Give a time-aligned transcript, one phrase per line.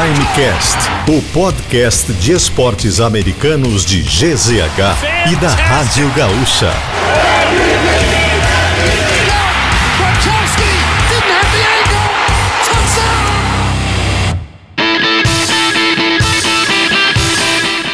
[0.00, 0.78] Primecast,
[1.08, 6.72] o podcast de esportes americanos de GZH e da Rádio Gaúcha.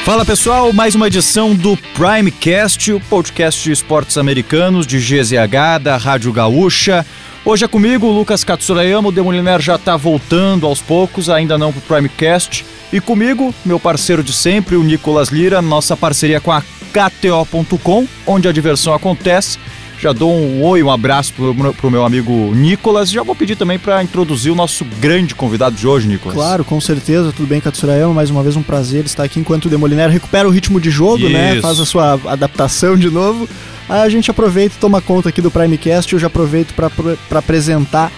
[0.05, 5.97] Fala pessoal, mais uma edição do Primecast, o podcast de esportes americanos de GZH da
[5.97, 7.05] Rádio Gaúcha.
[7.49, 11.73] Hoje é comigo, o Lucas Katsurayama, o Demoliner já está voltando aos poucos, ainda não
[11.73, 12.67] para o Primecast.
[12.93, 18.49] E comigo, meu parceiro de sempre, o Nicolas Lira, nossa parceria com a KTO.com, onde
[18.49, 19.61] a diversão acontece.
[19.99, 23.11] Já dou um oi, um abraço pro, o meu amigo Nicolas.
[23.11, 26.37] Já vou pedir também para introduzir o nosso grande convidado de hoje, Nicolas.
[26.37, 27.33] Claro, com certeza.
[27.33, 28.13] Tudo bem, Katsurayama?
[28.13, 31.29] Mais uma vez um prazer estar aqui enquanto o Demoliner recupera o ritmo de jogo,
[31.29, 31.49] né?
[31.49, 31.55] Isso.
[31.57, 31.61] né?
[31.63, 33.49] Faz a sua adaptação de novo.
[33.89, 36.13] A gente aproveita e toma conta aqui do Primecast.
[36.13, 38.13] Eu já aproveito para apresentar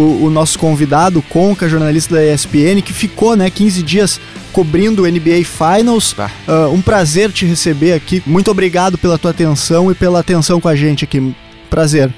[0.00, 4.20] o, o, nosso convidado, Conca, jornalista da ESPN, que ficou né, 15 dias
[4.52, 6.14] cobrindo o NBA Finals.
[6.14, 6.30] Tá.
[6.48, 8.22] Uh, um prazer te receber aqui.
[8.26, 11.34] Muito obrigado pela tua atenção e pela atenção com a gente aqui.
[11.68, 12.12] Prazer.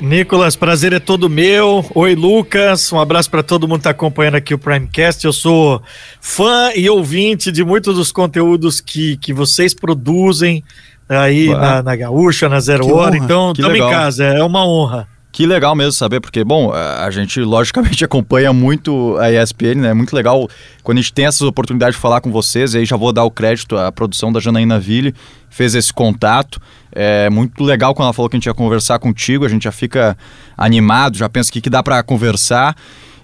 [0.00, 1.84] Nicolas, prazer é todo meu.
[1.94, 2.92] Oi, Lucas.
[2.92, 5.24] Um abraço para todo mundo que está acompanhando aqui o Primecast.
[5.24, 5.82] Eu sou
[6.20, 10.62] fã e ouvinte de muitos dos conteúdos que, que vocês produzem
[11.08, 13.16] aí na, na Gaúcha, na Zero que Hora.
[13.16, 13.24] Honra.
[13.24, 14.24] Então, estamos em casa.
[14.24, 15.08] É uma honra.
[15.36, 19.88] Que legal mesmo saber, porque, bom, a gente logicamente acompanha muito a ESPN, né?
[19.90, 20.48] É muito legal
[20.82, 23.22] quando a gente tem essas oportunidades de falar com vocês, e aí já vou dar
[23.22, 25.14] o crédito à produção da Janaína Ville,
[25.50, 26.58] fez esse contato.
[26.90, 29.72] É muito legal quando ela falou que a gente ia conversar contigo, a gente já
[29.72, 30.16] fica
[30.56, 32.74] animado, já pensa o que, que dá para conversar.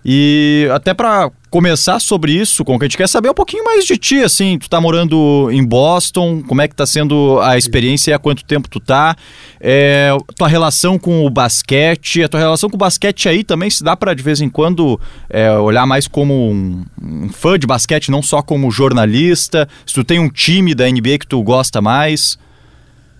[0.05, 3.84] E até para começar sobre isso, com que a gente quer saber um pouquinho mais
[3.84, 8.11] de ti, assim, tu tá morando em Boston, como é que tá sendo a experiência
[8.11, 9.14] e há quanto tempo tu tá?
[9.61, 13.84] É, tua relação com o basquete, a tua relação com o basquete aí também se
[13.84, 18.11] dá para de vez em quando é, olhar mais como um, um, fã de basquete,
[18.11, 22.39] não só como jornalista, se tu tem um time da NBA que tu gosta mais...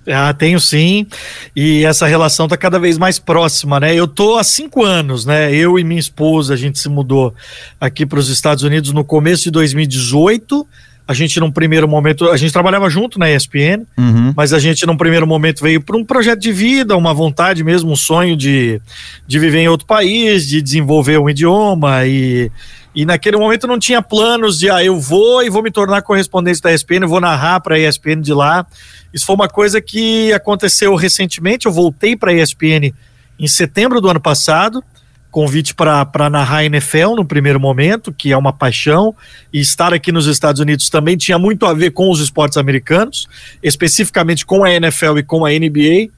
[0.07, 1.07] Ah, tenho sim.
[1.55, 3.95] E essa relação tá cada vez mais próxima, né?
[3.95, 5.55] Eu tô há cinco anos, né?
[5.55, 7.35] Eu e minha esposa, a gente se mudou
[7.81, 10.67] aqui para os Estados Unidos no começo de 2018.
[11.07, 14.33] A gente, num primeiro momento, a gente trabalhava junto na ESPN, uhum.
[14.37, 17.91] mas a gente, num primeiro momento, veio para um projeto de vida, uma vontade mesmo,
[17.91, 18.81] um sonho de,
[19.27, 22.51] de viver em outro país, de desenvolver um idioma e
[22.95, 26.61] e naquele momento não tinha planos de, ah, eu vou e vou me tornar correspondente
[26.61, 28.67] da ESPN, vou narrar para a ESPN de lá.
[29.12, 31.67] Isso foi uma coisa que aconteceu recentemente.
[31.67, 32.93] Eu voltei para a ESPN
[33.39, 34.83] em setembro do ano passado,
[35.31, 39.15] convite para narrar NFL no primeiro momento, que é uma paixão,
[39.53, 43.27] e estar aqui nos Estados Unidos também tinha muito a ver com os esportes americanos,
[43.62, 46.11] especificamente com a NFL e com a NBA.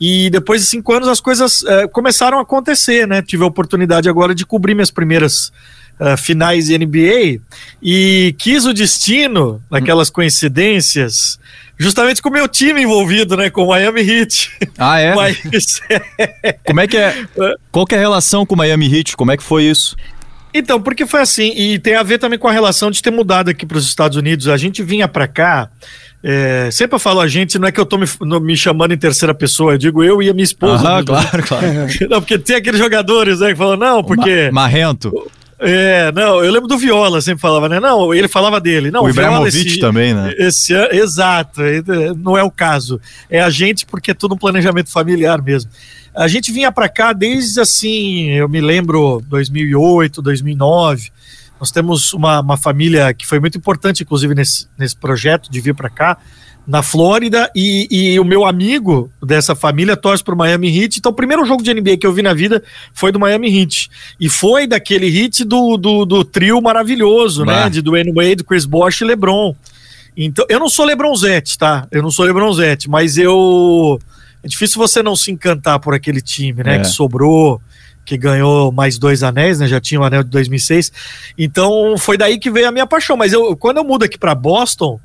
[0.00, 3.22] E depois de cinco anos as coisas eh, começaram a acontecer, né?
[3.22, 5.52] Tive a oportunidade agora de cobrir minhas primeiras
[6.00, 7.40] uh, finais de NBA
[7.82, 11.38] e quis o destino, naquelas coincidências,
[11.78, 14.50] justamente com o meu time envolvido, né, com o Miami Heat.
[14.78, 15.14] Ah, é?
[15.16, 15.38] Mas,
[16.66, 17.26] Como é que é?
[17.70, 19.16] Qual que é a relação com o Miami Heat?
[19.16, 19.96] Como é que foi isso?
[20.54, 23.48] Então, porque foi assim, e tem a ver também com a relação de ter mudado
[23.48, 24.48] aqui para os Estados Unidos.
[24.48, 25.70] A gente vinha para cá,
[26.22, 28.06] é, sempre eu falo a gente, não é que eu tô me,
[28.40, 30.98] me, chamando em terceira pessoa, eu digo eu e a minha esposa.
[30.98, 31.66] Ah, claro, claro.
[32.08, 34.50] Não, porque tem aqueles jogadores né, que falam, não, porque.
[34.52, 35.10] Marrento.
[35.64, 37.78] É, não, eu lembro do Viola, sempre falava, né?
[37.78, 38.90] Não, ele falava dele.
[38.90, 40.34] Não, o Ibrahimovic também, né?
[40.36, 41.60] Esse, exato,
[42.18, 43.00] não é o caso.
[43.30, 45.70] É a gente porque é tudo um planejamento familiar mesmo.
[46.14, 51.10] A gente vinha para cá desde assim, eu me lembro 2008, 2009.
[51.60, 55.74] Nós temos uma, uma família que foi muito importante, inclusive, nesse, nesse projeto de vir
[55.74, 56.18] para cá
[56.66, 60.98] na Flórida e, e, o meu amigo dessa família torce para o Miami Heat.
[60.98, 62.62] Então, o primeiro jogo de NBA que eu vi na vida
[62.94, 63.90] foi do Miami Heat.
[64.20, 67.64] E foi daquele hit do, do, do trio maravilhoso, bah.
[67.64, 67.70] né?
[67.70, 69.54] De Dwayne Wade, Chris Bosh e LeBron.
[70.16, 71.86] Então, eu não sou LeBronzete, tá?
[71.90, 73.98] Eu não sou LeBronzete, mas eu.
[74.42, 76.76] É difícil você não se encantar por aquele time, né?
[76.76, 76.78] É.
[76.80, 77.60] Que sobrou,
[78.04, 79.66] que ganhou mais dois anéis, né?
[79.66, 80.92] Já tinha o anel de 2006.
[81.38, 83.16] Então, foi daí que veio a minha paixão.
[83.16, 85.00] Mas eu, quando eu mudo aqui para Boston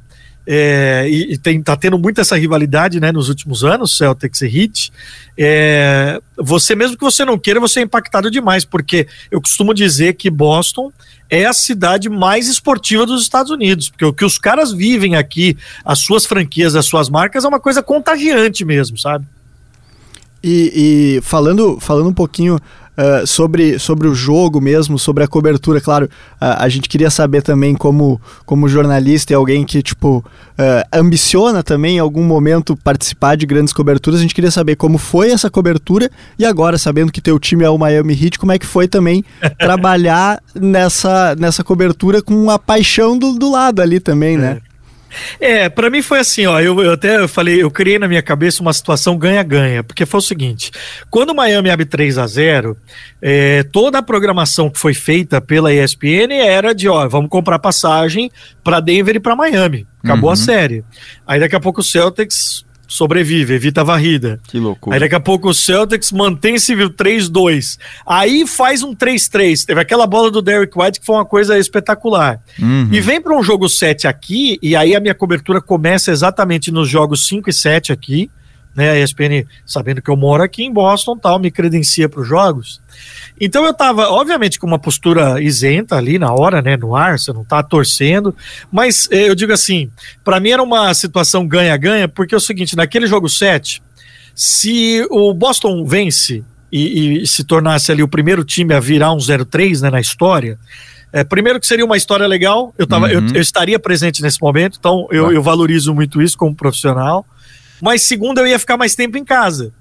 [0.49, 4.47] é, e, e tem, tá tendo muito essa rivalidade né, nos últimos anos, Celtics e
[4.47, 4.93] Heat,
[5.37, 10.13] é, você mesmo que você não queira, você é impactado demais, porque eu costumo dizer
[10.13, 10.89] que Boston
[11.29, 15.57] é a cidade mais esportiva dos Estados Unidos, porque o que os caras vivem aqui,
[15.83, 19.25] as suas franquias, as suas marcas, é uma coisa contagiante mesmo, sabe?
[20.43, 22.59] E, e falando, falando um pouquinho
[22.97, 25.79] uh, sobre, sobre o jogo mesmo, sobre a cobertura.
[25.79, 30.87] Claro, uh, a gente queria saber também como, como jornalista e alguém que, tipo, uh,
[30.91, 35.31] ambiciona também em algum momento participar de grandes coberturas, a gente queria saber como foi
[35.31, 38.65] essa cobertura e agora, sabendo que teu time é o Miami Heat, como é que
[38.65, 39.23] foi também
[39.59, 44.61] trabalhar nessa, nessa cobertura com a paixão do, do lado ali também, né?
[45.39, 45.69] É.
[45.69, 46.59] Para mim foi assim, ó.
[46.59, 50.19] Eu, eu até eu falei, eu criei na minha cabeça uma situação ganha-ganha, porque foi
[50.19, 50.71] o seguinte:
[51.09, 52.77] quando o Miami abre 3 a 0
[53.21, 58.31] é, toda a programação que foi feita pela ESPN era de, ó, vamos comprar passagem
[58.63, 59.87] para Denver e para Miami.
[60.03, 60.33] Acabou uhum.
[60.33, 60.83] a série.
[61.25, 64.39] Aí daqui a pouco o Celtics sobrevive, evita a varrida.
[64.47, 64.95] Que loucura.
[64.95, 67.77] Aí daqui a pouco o Celtics mantém-se 3-2.
[68.05, 69.65] Aí faz um 3-3.
[69.65, 72.39] Teve aquela bola do Derrick White que foi uma coisa espetacular.
[72.59, 72.89] Uhum.
[72.91, 76.89] E vem para um jogo 7 aqui, e aí a minha cobertura começa exatamente nos
[76.89, 78.29] jogos 5 e 7 aqui
[78.77, 78.91] né?
[78.91, 82.79] A ESPN, sabendo que eu moro aqui em Boston, tal, me credencia para os jogos.
[83.41, 86.77] Então eu estava, obviamente, com uma postura isenta ali na hora, né?
[86.77, 88.35] No ar, você não está torcendo.
[88.71, 89.89] Mas eh, eu digo assim,
[90.23, 93.81] para mim era uma situação ganha-ganha, porque é o seguinte: naquele jogo 7,
[94.35, 99.17] se o Boston vence e, e, se tornasse ali o primeiro time a virar um
[99.17, 100.59] 0-3 né, na história.
[101.13, 103.13] É, primeiro que seria uma história legal, eu, tava, uhum.
[103.13, 107.25] eu, eu, estaria presente nesse momento, então eu, eu valorizo muito isso como profissional.
[107.81, 109.73] Mas segunda eu ia ficar mais tempo em casa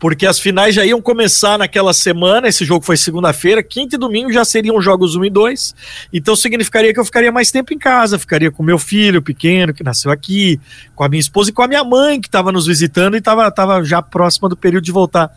[0.00, 2.48] porque as finais já iam começar naquela semana.
[2.48, 5.74] Esse jogo foi segunda-feira, quinta e domingo já seriam jogos 1 e 2.
[6.10, 9.84] Então significaria que eu ficaria mais tempo em casa, ficaria com meu filho pequeno que
[9.84, 10.58] nasceu aqui,
[10.96, 13.48] com a minha esposa e com a minha mãe que estava nos visitando e estava
[13.52, 15.30] tava já próxima do período de voltar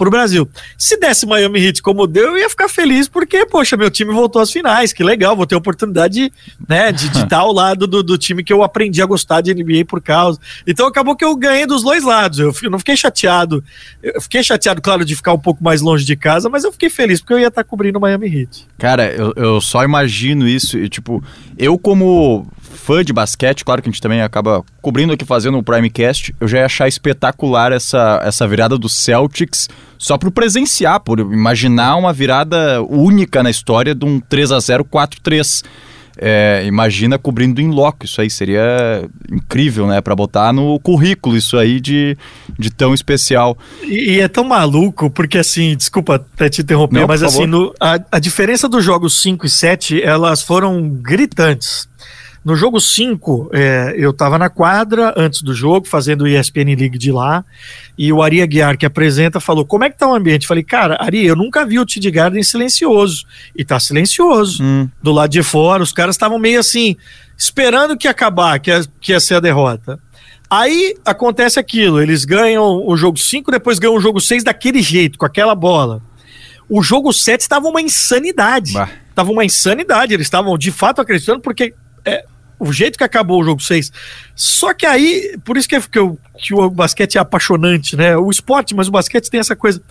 [0.00, 0.48] para o Brasil.
[0.78, 4.40] Se desse Miami Heat como deu, eu ia ficar feliz porque, poxa, meu time voltou
[4.40, 6.32] às finais, que legal, vou ter a oportunidade
[6.66, 9.52] né, de, de estar ao lado do, do time que eu aprendi a gostar de
[9.52, 10.38] NBA por causa.
[10.66, 12.38] Então acabou que eu ganhei dos dois lados.
[12.38, 13.62] Eu não fiquei chateado
[14.02, 16.88] eu fiquei chateado, claro, de ficar um pouco mais longe de casa, mas eu fiquei
[16.88, 18.66] feliz porque eu ia estar cobrindo o Miami Heat.
[18.78, 20.78] Cara, eu, eu só imagino isso.
[20.78, 21.22] E, tipo,
[21.58, 22.46] eu como
[22.80, 26.48] fã de basquete, claro que a gente também acaba cobrindo aqui, fazendo um Primecast, eu
[26.48, 29.68] já ia achar espetacular essa, essa virada do Celtics
[29.98, 34.84] só por presenciar, por imaginar uma virada única na história de um 3 a 0
[34.84, 35.62] 4-3.
[36.22, 40.00] É, imagina cobrindo em loco, isso aí seria incrível, né?
[40.00, 42.16] Para botar no currículo isso aí de,
[42.58, 43.56] de tão especial.
[43.82, 47.72] E, e, é tão maluco, porque assim, desculpa até te interromper, Não, mas assim, no,
[47.80, 51.88] a, a diferença dos jogos 5 e 7, elas foram gritantes.
[52.42, 56.96] No jogo 5, é, eu estava na quadra antes do jogo, fazendo o ESPN League
[56.96, 57.44] de lá,
[57.98, 60.46] e o Ari Aguiar, que apresenta, falou: Como é que tá o ambiente?
[60.46, 63.26] Falei, cara, Ari, eu nunca vi o Tid Garden silencioso.
[63.54, 64.62] E tá silencioso.
[64.62, 64.88] Hum.
[65.02, 66.96] Do lado de fora, os caras estavam meio assim,
[67.36, 69.98] esperando que ia acabar, que ia, que ia ser a derrota.
[70.48, 75.18] Aí acontece aquilo: eles ganham o jogo 5, depois ganham o jogo 6 daquele jeito,
[75.18, 76.00] com aquela bola.
[76.70, 78.72] O jogo 7 estava uma insanidade.
[78.72, 78.88] Bah.
[79.14, 80.14] Tava uma insanidade.
[80.14, 81.74] Eles estavam de fato acreditando, porque
[82.10, 82.24] é,
[82.58, 83.90] o jeito que acabou o jogo 6.
[84.34, 88.16] Só que aí, por isso que, é, que, eu, que o basquete é apaixonante, né?
[88.16, 89.82] O esporte, mas o basquete tem essa coisa.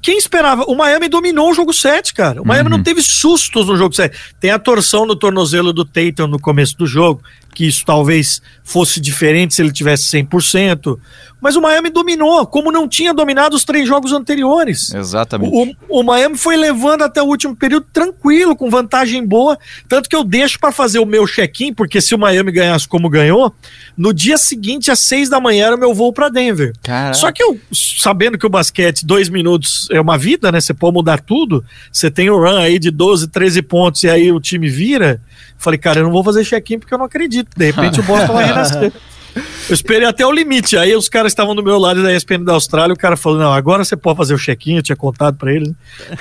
[0.00, 0.64] Quem esperava?
[0.64, 2.40] O Miami dominou o jogo 7, cara.
[2.40, 2.76] O Miami uhum.
[2.76, 4.16] não teve sustos no jogo 7.
[4.38, 7.22] Tem a torção no tornozelo do Tatum no começo do jogo,
[7.54, 10.98] que isso talvez fosse diferente se ele tivesse 100%.
[11.40, 14.92] Mas o Miami dominou, como não tinha dominado os três jogos anteriores.
[14.92, 15.76] Exatamente.
[15.88, 19.58] O, o Miami foi levando até o último período tranquilo, com vantagem boa.
[19.88, 23.08] Tanto que eu deixo para fazer o meu check-in, porque se o Miami ganhasse como
[23.08, 23.54] ganhou,
[23.96, 26.74] no dia seguinte, às seis da manhã, era o meu voo para Denver.
[26.82, 27.14] Caraca.
[27.14, 30.60] Só que eu, sabendo que o basquete, dois minutos é uma vida, né?
[30.60, 31.64] Você pode mudar tudo.
[31.90, 35.20] Você tem o um run aí de 12, 13 pontos e aí o time vira.
[35.60, 37.50] Falei, cara, eu não vou fazer check-in porque eu não acredito.
[37.54, 38.92] De repente o Boston vai renascer.
[39.68, 40.76] Eu esperei até o limite.
[40.76, 42.92] Aí os caras estavam do meu lado da ESPN da Austrália.
[42.92, 44.76] O cara falou: Não, agora você pode fazer o check-in.
[44.76, 45.68] Eu tinha contado para eles.
[45.68, 45.74] Né?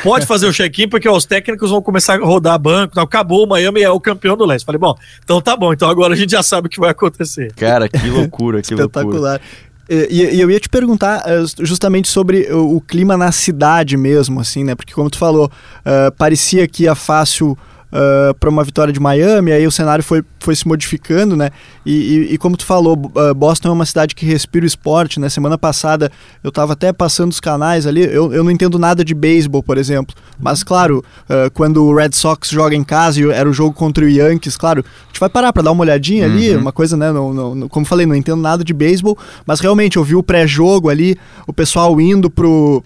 [0.03, 3.00] Pode fazer o check-in, porque ó, os técnicos vão começar a rodar banco.
[3.00, 3.46] Acabou.
[3.46, 4.65] O Miami é o campeão do leste.
[4.65, 5.74] Falei: Bom, então tá bom.
[5.74, 7.51] Então agora a gente já sabe o que vai acontecer.
[7.55, 9.41] Cara, que loucura, que Espetacular.
[9.89, 14.39] E, e, eu ia te perguntar uh, justamente sobre o, o, clima na cidade mesmo,
[14.39, 14.75] assim, né?
[14.75, 17.58] Porque como tu falou, uh, parecia que ia fácil
[17.91, 21.50] uh, para uma vitória de Miami, aí o cenário foi, foi se modificando, né?
[21.86, 25.19] E, e, e como tu falou, uh, Boston é uma cidade que respira o esporte,
[25.19, 25.29] né?
[25.29, 26.12] Semana passada
[26.43, 29.77] eu estava até passando os canais ali, eu, eu não entendo nada de beisebol, por
[29.77, 33.74] exemplo, mas claro, uh, quando o Red Sox joga em casa e era o jogo
[33.74, 36.34] contra o Yankees, claro, a gente vai parar para dar uma olhadinha uhum.
[36.34, 37.12] ali, uma coisa, né?
[37.12, 40.89] Não, não, como falei, não entendo nada de beisebol, mas realmente eu vi o pré-jogo
[40.89, 41.17] ali,
[41.48, 42.84] o pessoal indo pro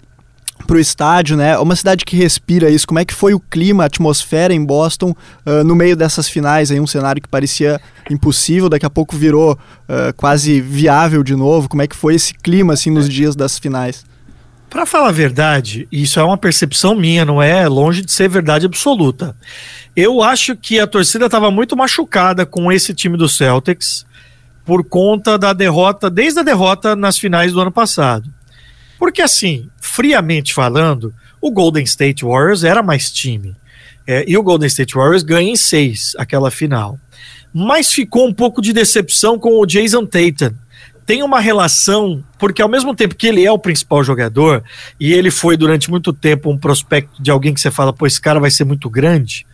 [0.66, 1.58] para o estádio, né?
[1.58, 2.86] Uma cidade que respira isso.
[2.86, 5.14] Como é que foi o clima, a atmosfera em Boston
[5.46, 6.70] uh, no meio dessas finais?
[6.70, 7.80] Aí um cenário que parecia
[8.10, 11.68] impossível, daqui a pouco virou uh, quase viável de novo.
[11.68, 14.04] Como é que foi esse clima assim nos dias das finais?
[14.68, 18.66] Para falar a verdade, isso é uma percepção minha, não é longe de ser verdade
[18.66, 19.36] absoluta.
[19.94, 24.04] Eu acho que a torcida estava muito machucada com esse time do Celtics
[24.64, 28.28] por conta da derrota, desde a derrota nas finais do ano passado.
[29.04, 33.54] Porque, assim, friamente falando, o Golden State Warriors era mais time.
[34.06, 36.98] É, e o Golden State Warriors ganha em seis aquela final.
[37.52, 40.54] Mas ficou um pouco de decepção com o Jason Tatum
[41.04, 44.64] tem uma relação, porque ao mesmo tempo que ele é o principal jogador,
[44.98, 48.18] e ele foi durante muito tempo um prospecto de alguém que você fala, pô, esse
[48.18, 49.46] cara vai ser muito grande,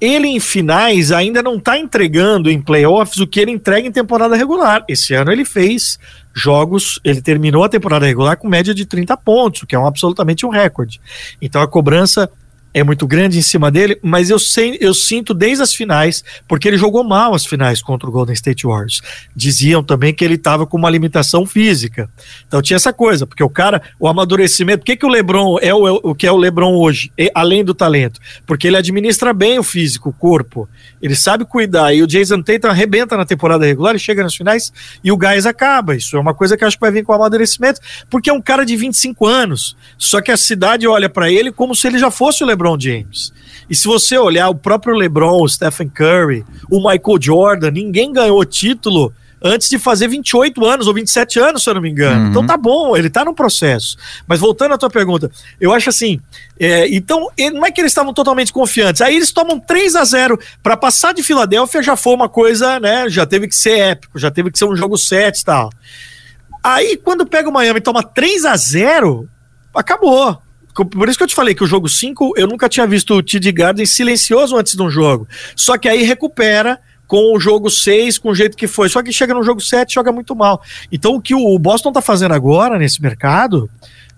[0.00, 4.34] ele em finais ainda não está entregando em playoffs o que ele entrega em temporada
[4.34, 4.84] regular.
[4.88, 5.98] Esse ano ele fez
[6.32, 9.86] jogos, ele terminou a temporada regular com média de 30 pontos, o que é um,
[9.86, 11.00] absolutamente um recorde.
[11.42, 12.30] Então a cobrança
[12.72, 16.68] é muito grande em cima dele, mas eu, sei, eu sinto desde as finais, porque
[16.68, 19.00] ele jogou mal as finais contra o Golden State Warriors.
[19.34, 22.08] Diziam também que ele estava com uma limitação física.
[22.46, 25.74] Então tinha essa coisa, porque o cara, o amadurecimento, o que, que o Lebron é
[25.74, 28.20] o, o que é o Lebron hoje, além do talento?
[28.46, 30.68] Porque ele administra bem o físico, o corpo.
[31.02, 31.92] Ele sabe cuidar.
[31.92, 34.72] E o Jason Tatum arrebenta na temporada regular, ele chega nas finais
[35.02, 35.96] e o gás acaba.
[35.96, 38.40] Isso é uma coisa que acho que vai vir com o amadurecimento, porque é um
[38.40, 39.76] cara de 25 anos.
[39.98, 42.78] Só que a cidade olha para ele como se ele já fosse o Lebron LeBron
[42.78, 43.32] James.
[43.68, 48.44] E se você olhar o próprio LeBron, o Stephen Curry, o Michael Jordan, ninguém ganhou
[48.44, 49.12] título
[49.42, 52.24] antes de fazer 28 anos ou 27 anos, se eu não me engano.
[52.24, 52.30] Uhum.
[52.30, 53.96] Então tá bom, ele tá no processo.
[54.26, 56.20] Mas voltando à tua pergunta, eu acho assim,
[56.58, 59.00] é, então não é que eles estavam totalmente confiantes.
[59.00, 63.08] Aí eles tomam 3 a 0 para passar de Filadélfia já foi uma coisa, né,
[63.08, 65.70] já teve que ser épico, já teve que ser um jogo 7 e tal.
[66.62, 69.26] Aí quando pega o Miami e toma 3 a 0,
[69.74, 70.38] acabou.
[70.84, 73.22] Por isso que eu te falei que o jogo 5, eu nunca tinha visto o
[73.22, 75.26] TD Garden silencioso antes de um jogo.
[75.56, 78.88] Só que aí recupera com o jogo 6, com o jeito que foi.
[78.88, 80.62] Só que chega no jogo 7 joga muito mal.
[80.92, 83.68] Então o que o Boston tá fazendo agora nesse mercado,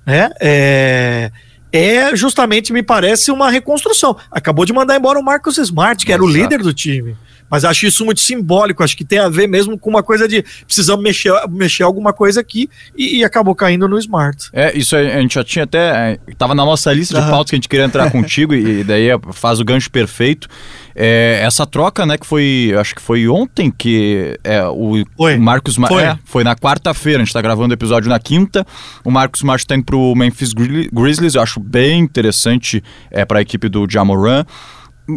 [0.05, 1.31] né, é,
[1.73, 4.15] é justamente, me parece, uma reconstrução.
[4.31, 7.17] Acabou de mandar embora o Marcus Smart, que era o líder do time.
[7.53, 10.43] Mas acho isso muito simbólico, acho que tem a ver mesmo com uma coisa de
[10.65, 12.67] precisamos mexer, mexer alguma coisa aqui
[12.97, 14.49] e, e acabou caindo no Smart.
[14.55, 16.19] É, isso a gente já tinha até.
[16.27, 19.09] Estava é, na nossa lista de pautas que a gente queria entrar contigo e daí
[19.33, 20.49] faz o gancho perfeito.
[20.95, 25.37] É, essa troca, né, que foi, acho que foi ontem que é, o, foi.
[25.37, 26.03] Marcos foi.
[26.05, 28.67] É, foi na quarta-feira, a gente está gravando o episódio na quinta.
[29.05, 33.43] O Marcos Smart está indo pro Memphis Grizzlies, eu acho bem interessante é, para a
[33.43, 34.47] equipe do Jamoran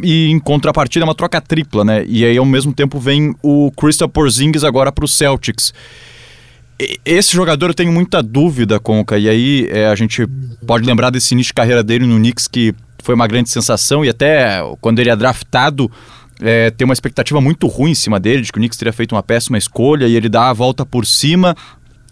[0.04, 2.04] e em contrapartida é uma troca tripla, né?
[2.08, 5.74] E aí ao mesmo tempo vem o Crystal Porzingis agora para o Celtics.
[7.06, 10.27] Esse jogador eu tenho muita dúvida, Conca, e aí é, a gente
[10.68, 14.10] pode lembrar desse início de carreira dele no Knicks que foi uma grande sensação e
[14.10, 15.89] até quando ele é draftado
[16.42, 19.13] é, tem uma expectativa muito ruim em cima dele, de que o Knicks teria feito
[19.13, 21.56] uma péssima escolha e ele dá a volta por cima.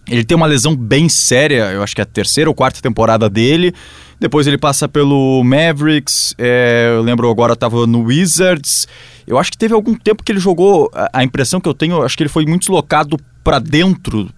[0.07, 3.29] Ele tem uma lesão bem séria, eu acho que é a terceira ou quarta temporada
[3.29, 3.73] dele.
[4.19, 8.87] Depois ele passa pelo Mavericks, é, eu lembro agora estava no Wizards.
[9.25, 12.01] Eu acho que teve algum tempo que ele jogou, a, a impressão que eu tenho,
[12.03, 14.29] acho que ele foi muito deslocado para dentro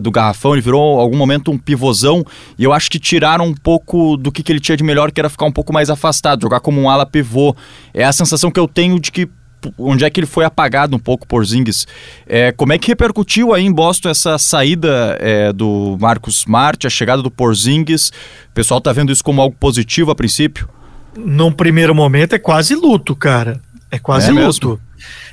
[0.00, 2.24] do garrafão, ele virou algum momento um pivôzão
[2.56, 5.20] e eu acho que tiraram um pouco do que, que ele tinha de melhor, que
[5.20, 7.56] era ficar um pouco mais afastado, jogar como um ala pivô.
[7.92, 9.28] É a sensação que eu tenho de que
[9.78, 11.86] onde é que ele foi apagado um pouco por Zingis.
[12.26, 16.90] É, como é que repercutiu aí em Boston essa saída é, do Marcos Smart, a
[16.90, 18.08] chegada do Porzingis?
[18.50, 20.68] O pessoal tá vendo isso como algo positivo a princípio?
[21.16, 23.60] Num primeiro momento é quase luto, cara.
[23.90, 24.68] É quase é luto.
[24.68, 24.80] Mesmo?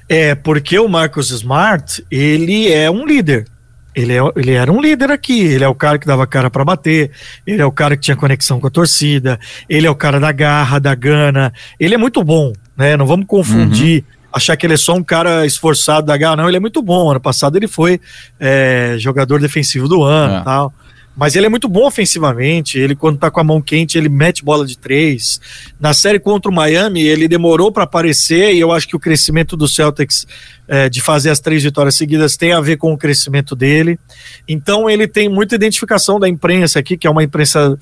[0.08, 3.46] É, porque o Marcos Smart, ele é um líder.
[3.96, 6.64] Ele, é, ele era um líder aqui, ele é o cara que dava cara para
[6.64, 7.12] bater,
[7.46, 10.32] ele é o cara que tinha conexão com a torcida, ele é o cara da
[10.32, 12.96] garra, da gana, ele é muito bom, né?
[12.96, 16.48] Não vamos confundir uhum achar que ele é só um cara esforçado da H, não,
[16.48, 17.10] ele é muito bom.
[17.10, 18.00] Ano passado ele foi
[18.40, 20.44] é, jogador defensivo do ano é.
[20.44, 20.74] tal.
[21.20, 22.80] Mas ele é muito bom ofensivamente.
[22.80, 25.42] Ele, quando tá com a mão quente, ele mete bola de três.
[25.78, 29.58] Na série contra o Miami, ele demorou para aparecer, e eu acho que o crescimento
[29.58, 30.26] do Celtics
[30.66, 34.00] é, de fazer as três vitórias seguidas tem a ver com o crescimento dele.
[34.48, 37.78] Então ele tem muita identificação da imprensa aqui, que é uma imprensa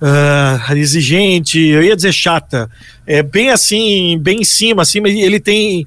[0.00, 2.70] uh, exigente, eu ia dizer chata,
[3.06, 5.86] é bem assim, bem em cima, assim, mas ele tem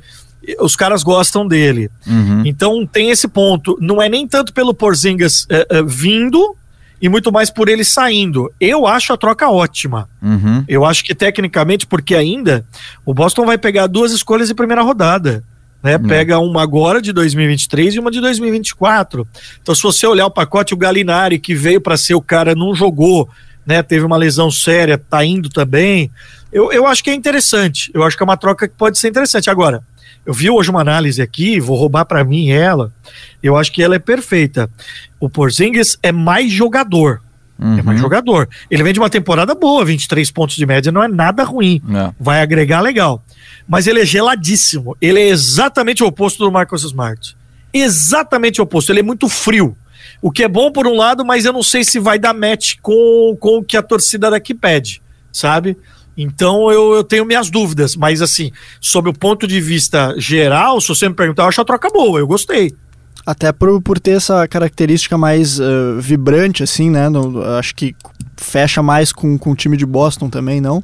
[0.59, 1.89] os caras gostam dele.
[2.05, 2.43] Uhum.
[2.45, 3.77] Então tem esse ponto.
[3.79, 6.55] Não é nem tanto pelo Porzingas uh, uh, vindo
[7.01, 8.51] e muito mais por ele saindo.
[8.59, 10.07] Eu acho a troca ótima.
[10.21, 10.63] Uhum.
[10.67, 12.65] Eu acho que tecnicamente, porque ainda
[13.05, 15.43] o Boston vai pegar duas escolhas de primeira rodada.
[15.81, 15.97] Né?
[15.97, 16.07] Uhum.
[16.07, 19.27] Pega uma agora de 2023 e uma de 2024.
[19.61, 22.75] Então, se você olhar o pacote, o Galinari, que veio para ser o cara, não
[22.75, 23.27] jogou
[23.65, 23.81] né?
[23.83, 26.11] Teve uma lesão séria, tá indo também.
[26.51, 27.91] Eu, eu acho que é interessante.
[27.93, 29.49] Eu acho que é uma troca que pode ser interessante.
[29.49, 29.83] Agora,
[30.25, 32.91] eu vi hoje uma análise aqui, vou roubar para mim ela.
[33.41, 34.69] Eu acho que ela é perfeita.
[35.19, 37.21] O Porzingis é mais jogador.
[37.57, 37.79] Uhum.
[37.79, 38.03] É mais uhum.
[38.03, 38.49] jogador.
[38.69, 41.81] Ele vem de uma temporada boa, 23 pontos de média não é nada ruim.
[41.89, 42.11] É.
[42.19, 43.23] Vai agregar legal.
[43.67, 44.97] Mas ele é geladíssimo.
[44.99, 47.35] Ele é exatamente o oposto do Marcos Smart.
[47.73, 48.91] Exatamente o oposto.
[48.91, 49.77] Ele é muito frio.
[50.21, 52.75] O que é bom por um lado, mas eu não sei se vai dar match
[52.81, 55.77] com, com o que a torcida daqui pede, sabe?
[56.15, 60.89] Então eu, eu tenho minhas dúvidas, mas assim, sob o ponto de vista geral, se
[60.89, 62.75] você me perguntar, eu acho a troca boa, eu gostei.
[63.25, 67.07] Até por, por ter essa característica mais uh, vibrante, assim, né?
[67.07, 67.95] No, acho que
[68.35, 70.83] fecha mais com, com o time de Boston também, não?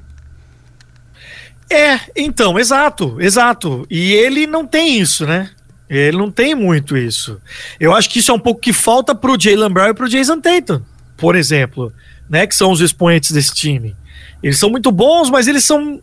[1.70, 3.86] É, então, exato, exato.
[3.90, 5.50] E ele não tem isso, né?
[5.90, 7.40] Ele não tem muito isso.
[7.80, 10.40] Eu acho que isso é um pouco que falta pro Jalen Brown e pro Jason
[10.40, 10.82] Tatum,
[11.16, 11.94] por exemplo,
[12.30, 12.46] né?
[12.46, 13.96] Que são os expoentes desse time.
[14.44, 16.02] Eles são muito bons, mas eles são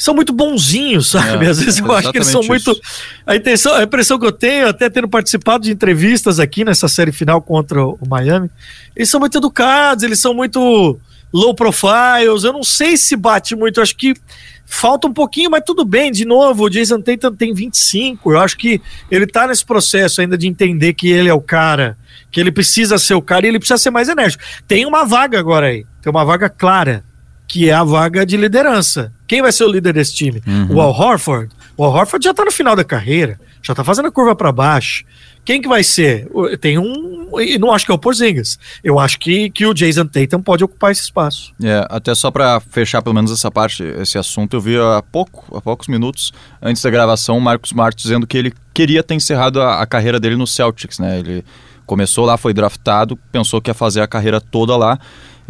[0.00, 1.44] são muito bonzinhos, sabe?
[1.44, 2.74] É, Às vezes eu acho que eles são muito.
[3.26, 7.12] A, intenção, a impressão que eu tenho, até tendo participado de entrevistas aqui nessa série
[7.12, 8.50] final contra o Miami,
[8.96, 10.98] eles são muito educados, eles são muito
[11.30, 12.44] low profiles.
[12.44, 14.14] Eu não sei se bate muito, eu acho que
[14.70, 16.12] falta um pouquinho, mas tudo bem.
[16.12, 18.32] De novo, o Jason Tatum tem 25.
[18.32, 21.98] Eu acho que ele tá nesse processo ainda de entender que ele é o cara,
[22.30, 24.42] que ele precisa ser o cara e ele precisa ser mais enérgico.
[24.68, 27.04] Tem uma vaga agora aí, tem uma vaga clara
[27.48, 29.12] que é a vaga de liderança.
[29.26, 30.40] Quem vai ser o líder desse time?
[30.46, 30.76] Uhum.
[30.76, 31.52] O Al Horford?
[31.76, 34.52] O Al Horford já tá no final da carreira, já tá fazendo a curva para
[34.52, 35.04] baixo.
[35.44, 36.28] Quem que vai ser?
[36.60, 37.28] Tem um.
[37.40, 38.58] E não acho que é o Porzingis.
[38.82, 41.52] Eu acho que, que o Jason Tatum pode ocupar esse espaço.
[41.62, 45.56] É, até só para fechar pelo menos essa parte, esse assunto, eu vi há pouco,
[45.56, 49.60] há poucos minutos antes da gravação, o Marcos Smart dizendo que ele queria ter encerrado
[49.60, 51.18] a, a carreira dele no Celtics, né?
[51.18, 51.44] Ele
[51.86, 54.98] começou lá, foi draftado, pensou que ia fazer a carreira toda lá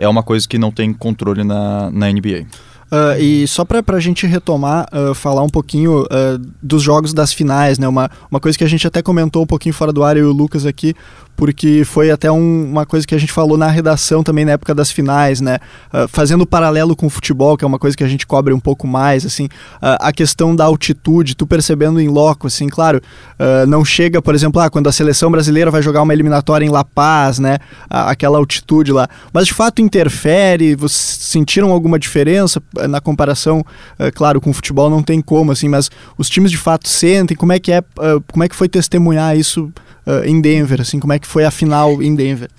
[0.01, 2.47] é uma coisa que não tem controle na, na NBA.
[2.91, 7.33] Uh, e só para a gente retomar, uh, falar um pouquinho uh, dos jogos das
[7.33, 7.87] finais, né?
[7.87, 10.33] Uma, uma coisa que a gente até comentou um pouquinho fora do ar, e o
[10.33, 10.95] Lucas aqui,
[11.41, 14.75] porque foi até um, uma coisa que a gente falou na redação também na época
[14.75, 15.59] das finais, né?
[15.91, 18.61] Uh, fazendo paralelo com o futebol, que é uma coisa que a gente cobre um
[18.61, 23.01] pouco mais, assim, uh, a questão da altitude, tu percebendo em loco, assim, claro,
[23.39, 26.69] uh, não chega, por exemplo, ah, quando a seleção brasileira vai jogar uma eliminatória em
[26.69, 27.57] La Paz, né?
[27.89, 33.65] aquela altitude lá, mas de fato interfere, vocês sentiram alguma diferença na comparação,
[34.15, 37.53] claro, com o futebol não tem como, assim, mas os times de fato sentem, como
[37.53, 37.83] é que é,
[38.31, 39.73] como é que foi testemunhar isso
[40.25, 42.51] em Denver, assim, como é que foi a final em Denver?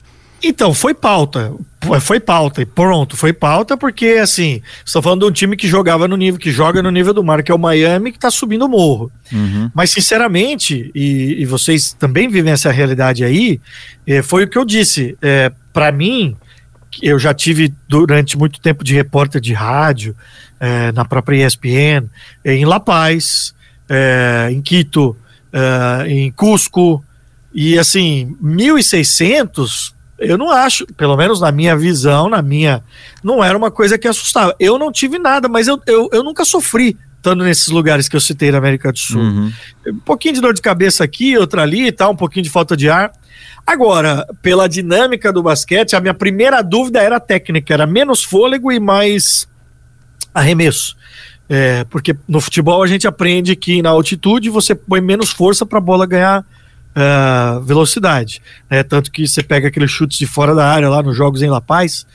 [0.44, 1.54] Então, foi pauta.
[2.00, 6.08] Foi pauta, e pronto, foi pauta porque, assim, estou falando de um time que jogava
[6.08, 8.66] no nível, que joga no nível do mar, que é o Miami, que está subindo
[8.66, 9.12] o morro.
[9.32, 9.70] Uhum.
[9.74, 13.60] Mas, sinceramente, e, e, vocês também vivem essa realidade aí,
[14.06, 15.18] eh, foi o que eu disse.
[15.22, 16.36] Eh, Para mim,
[17.02, 20.16] eu já tive durante muito tempo de repórter de rádio,
[20.60, 22.08] eh, na própria ESPN,
[22.46, 23.56] em La Paz,
[24.50, 25.18] em Quito,
[26.08, 27.04] em Cusco,
[27.54, 32.84] e assim, 1.600, eu não acho, pelo menos na minha visão, na minha.
[33.24, 34.56] Não era uma coisa que assustava.
[34.60, 38.20] Eu não tive nada, mas eu, eu, eu nunca sofri estando nesses lugares que eu
[38.20, 39.22] citei na América do Sul.
[39.22, 39.52] Uhum.
[39.88, 42.76] Um pouquinho de dor de cabeça aqui, outra ali e tal, um pouquinho de falta
[42.76, 43.12] de ar.
[43.66, 48.80] Agora, pela dinâmica do basquete, a minha primeira dúvida era técnica, era menos fôlego e
[48.80, 49.48] mais
[50.34, 50.96] arremesso.
[51.48, 55.78] É, porque no futebol a gente aprende que na altitude você põe menos força para
[55.78, 56.46] a bola ganhar
[56.96, 58.42] uh, velocidade.
[58.70, 58.84] Né?
[58.84, 61.62] Tanto que você pega aqueles chutes de fora da área lá nos jogos em La
[61.62, 62.06] Paz.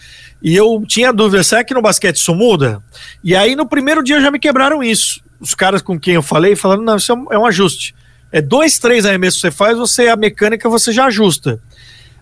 [0.43, 2.83] E eu tinha dúvida, será que no basquete isso muda?
[3.23, 5.21] E aí no primeiro dia já me quebraram isso.
[5.41, 7.95] Os caras com quem eu falei falaram, não, isso é um é ajuste.
[8.33, 11.61] É dois, três arremessos que você faz, você a mecânica você já ajusta.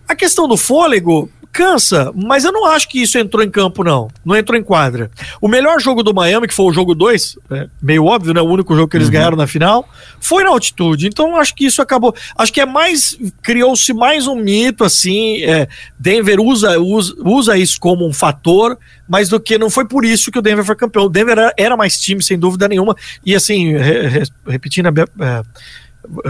[0.07, 4.09] A questão do fôlego, cansa, mas eu não acho que isso entrou em campo, não.
[4.25, 5.09] Não entrou em quadra.
[5.39, 8.41] O melhor jogo do Miami, que foi o jogo 2, é, meio óbvio, né?
[8.41, 9.13] O único jogo que eles uhum.
[9.13, 9.87] ganharam na final,
[10.19, 11.07] foi na altitude.
[11.07, 12.13] Então acho que isso acabou.
[12.37, 13.17] Acho que é mais.
[13.41, 15.43] Criou-se mais um mito, assim.
[15.43, 20.03] É, Denver usa, usa, usa isso como um fator, mas do que não foi por
[20.03, 21.05] isso que o Denver foi campeão.
[21.05, 22.97] O Denver era, era mais time, sem dúvida nenhuma.
[23.25, 24.91] E assim, re, re, repetindo a.
[25.25, 25.43] É,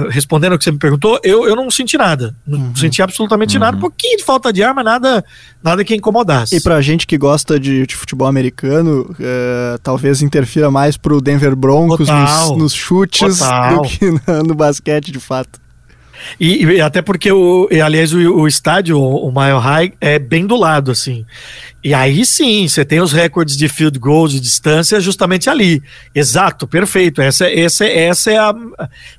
[0.09, 2.35] respondendo ao que você me perguntou, eu, eu não senti nada.
[2.45, 2.75] Não uhum.
[2.75, 3.61] senti absolutamente uhum.
[3.61, 3.77] nada.
[3.77, 5.23] Um pouquinho de falta de arma, nada,
[5.63, 6.55] nada que incomodasse.
[6.55, 11.55] E pra gente que gosta de, de futebol americano, uh, talvez interfira mais pro Denver
[11.55, 13.81] Broncos nos, nos, chutes Total.
[13.81, 15.64] do que no, no basquete de fato.
[16.39, 20.45] E, e, até porque, o, e, aliás, o, o, estádio, o Mile High, é bem
[20.45, 21.25] do lado, assim.
[21.83, 25.83] E aí sim, você tem os recordes de field goals de distância justamente ali.
[26.15, 27.21] Exato, perfeito.
[27.21, 28.55] Essa, essa, essa é, a,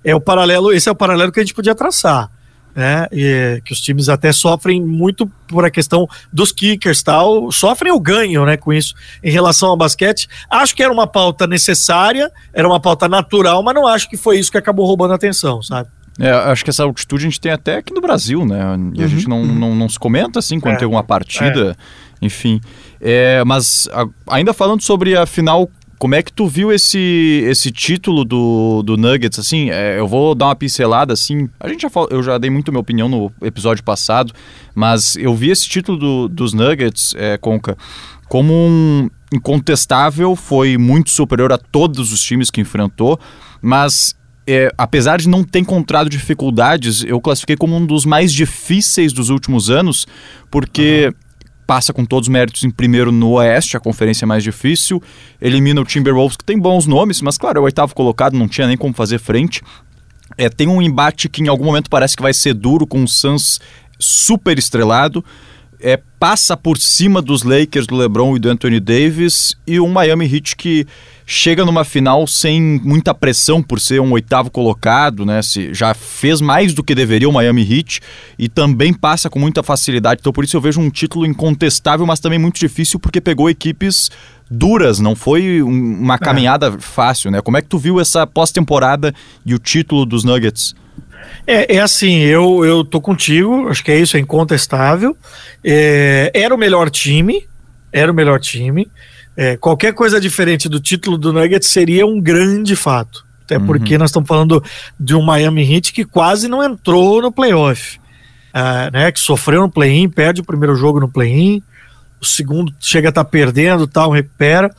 [0.04, 2.28] é o paralelo, esse é o paralelo que a gente podia traçar.
[2.74, 3.06] Né?
[3.12, 8.00] E, que os times até sofrem muito por a questão dos kickers tal, sofrem o
[8.00, 10.28] ganho, né, com isso em relação ao basquete.
[10.50, 14.38] Acho que era uma pauta necessária, era uma pauta natural, mas não acho que foi
[14.38, 15.88] isso que acabou roubando a atenção, sabe?
[16.18, 18.60] É, acho que essa altitude a gente tem até aqui no Brasil, né?
[18.94, 19.08] E a uhum.
[19.08, 19.54] gente não, uhum.
[19.54, 20.78] não, não, se comenta assim quando é.
[20.78, 21.76] tem alguma partida,
[22.22, 22.26] é.
[22.26, 22.60] enfim.
[23.00, 27.70] É, mas a, ainda falando sobre a final como é que tu viu esse, esse
[27.70, 29.38] título do, do Nuggets?
[29.38, 31.48] Assim, é, eu vou dar uma pincelada, assim.
[31.58, 34.32] A gente já fal, eu já dei muito minha opinião no episódio passado,
[34.74, 37.76] mas eu vi esse título do, dos Nuggets, é, Conca,
[38.28, 43.18] como um incontestável, foi muito superior a todos os times que enfrentou,
[43.62, 44.14] mas
[44.46, 49.28] é, apesar de não ter encontrado dificuldades, eu classifiquei como um dos mais difíceis dos
[49.30, 50.06] últimos anos,
[50.50, 51.26] porque uhum
[51.66, 55.02] passa com todos os méritos em primeiro no Oeste, a conferência mais difícil,
[55.40, 58.68] elimina o Timberwolves, que tem bons nomes, mas claro, é o oitavo colocado, não tinha
[58.68, 59.62] nem como fazer frente.
[60.38, 63.08] É, tem um embate que em algum momento parece que vai ser duro, com o
[63.08, 63.60] Suns
[63.98, 65.24] super estrelado,
[65.80, 70.26] é, passa por cima dos Lakers, do LeBron e do Anthony Davis, e um Miami
[70.32, 70.86] Heat que
[71.28, 75.42] chega numa final sem muita pressão por ser um oitavo colocado, né?
[75.42, 78.00] Se já fez mais do que deveria o Miami Heat
[78.38, 80.20] e também passa com muita facilidade.
[80.20, 84.08] Então por isso eu vejo um título incontestável, mas também muito difícil porque pegou equipes
[84.48, 86.18] duras, não foi uma é.
[86.18, 86.78] caminhada é.
[86.78, 87.42] fácil, né?
[87.42, 89.12] Como é que tu viu essa pós-temporada
[89.44, 90.76] e o título dos Nuggets?
[91.44, 95.16] É, é assim, eu, eu tô contigo, acho que é isso, é incontestável.
[95.64, 97.44] É, era o melhor time,
[97.92, 98.88] era o melhor time.
[99.36, 103.26] É, qualquer coisa diferente do título do Nuggets seria um grande fato.
[103.44, 103.66] Até uhum.
[103.66, 104.62] porque nós estamos falando
[104.98, 107.98] de um Miami Heat que quase não entrou no playoff.
[108.54, 111.62] Uh, né, que sofreu no play-in, perde o primeiro jogo no play-in,
[112.20, 114.74] o segundo chega a estar tá perdendo, tal, recupera.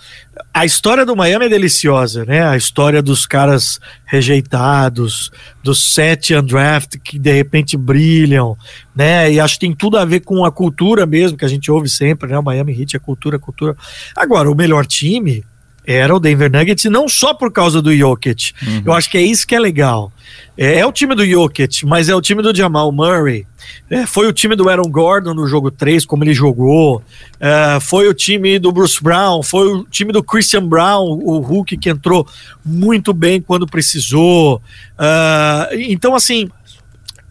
[0.54, 2.48] A história do Miami é deliciosa, né?
[2.48, 5.32] A história dos caras rejeitados,
[5.64, 8.58] dos sete undraft que de repente brilham,
[8.96, 9.32] né?
[9.32, 11.90] E acho que tem tudo a ver com a cultura mesmo que a gente ouve
[11.90, 12.40] sempre, né?
[12.40, 13.76] O Miami Heat é cultura, cultura.
[14.16, 15.44] Agora, o melhor time
[15.88, 18.52] era o Denver Nuggets, e não só por causa do Jokic.
[18.62, 18.84] Uhum.
[18.86, 20.12] Eu acho que é isso que é legal.
[20.58, 23.48] É, é, o time do Jokic, mas é o time do Jamal Murray.
[23.90, 27.02] É, foi o time do Aaron Gordon no jogo 3, como ele jogou.
[27.40, 31.78] É, foi o time do Bruce Brown, foi o time do Christian Brown, o Hulk
[31.78, 32.28] que entrou
[32.66, 34.62] muito bem quando precisou.
[35.00, 36.50] É, então, assim,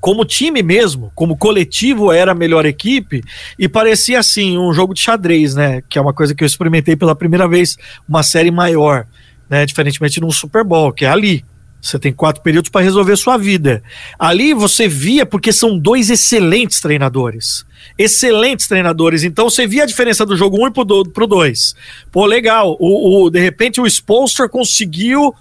[0.01, 3.23] como time mesmo, como coletivo, era a melhor equipe
[3.59, 5.83] e parecia assim um jogo de xadrez, né?
[5.89, 7.77] Que é uma coisa que eu experimentei pela primeira vez,
[8.09, 9.07] uma série maior,
[9.49, 9.67] né?
[9.67, 11.45] Diferentemente num Super Bowl, que é ali.
[11.81, 13.83] Você tem quatro períodos para resolver sua vida.
[14.19, 17.65] Ali você via, porque são dois excelentes treinadores.
[17.97, 19.23] Excelentes treinadores.
[19.23, 21.77] Então você via a diferença do jogo 1 um para o 2.
[22.11, 22.77] Pô, legal.
[22.81, 25.35] O, o, de repente o Spolster conseguiu, uh,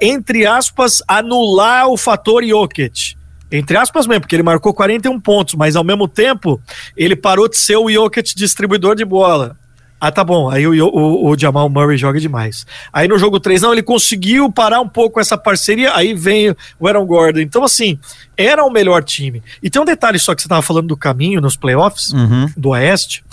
[0.00, 3.16] entre aspas, anular o fator Jokic
[3.50, 6.60] entre aspas mesmo, porque ele marcou 41 pontos, mas ao mesmo tempo
[6.96, 9.56] ele parou de ser o Jokic distribuidor de bola.
[9.98, 10.50] Ah, tá bom.
[10.50, 12.66] Aí o, o, o, Jamal Murray joga demais.
[12.92, 16.86] Aí no jogo 3, não, ele conseguiu parar um pouco essa parceria, aí vem o
[16.86, 17.40] Aaron Gordon.
[17.40, 17.98] Então, assim,
[18.36, 19.42] era o melhor time.
[19.62, 22.50] E tem um detalhe só que você estava falando do caminho nos playoffs uhum.
[22.54, 23.24] do Oeste.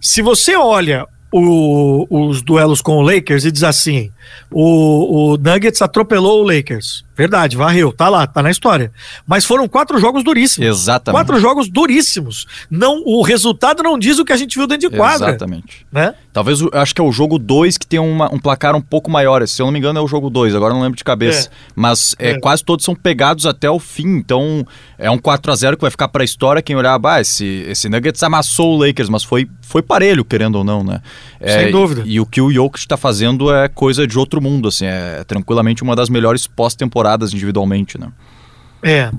[0.00, 4.12] Se você olha o, os duelos com o Lakers e diz assim:
[4.50, 7.04] o, o Nuggets atropelou o Lakers.
[7.14, 8.90] Verdade, varreu, tá lá, tá na história.
[9.26, 10.66] Mas foram quatro jogos duríssimos.
[10.66, 11.20] Exatamente.
[11.20, 12.46] Quatro jogos duríssimos.
[12.70, 15.28] Não, o resultado não diz o que a gente viu dentro de quadra.
[15.28, 15.86] Exatamente.
[15.92, 16.14] Né?
[16.32, 19.46] Talvez, acho que é o jogo 2 que tem uma, um placar um pouco maior.
[19.46, 21.48] Se eu não me engano, é o jogo 2, agora não lembro de cabeça.
[21.48, 21.50] É.
[21.76, 22.40] Mas é, é.
[22.40, 24.16] quase todos são pegados até o fim.
[24.16, 24.66] Então,
[24.98, 26.62] é um 4 a 0 que vai ficar pra história.
[26.62, 30.64] Quem olhar, bah, esse, esse Nuggets amassou o Lakers, mas foi, foi parelho, querendo ou
[30.64, 31.02] não, né?
[31.38, 32.04] É, Sem dúvida.
[32.06, 34.86] E, e, o que o Jokic tá fazendo é coisa de outro mundo, assim.
[34.86, 38.08] É tranquilamente uma das melhores pós-temporadas temporadas individualmente, né?
[38.82, 39.10] É,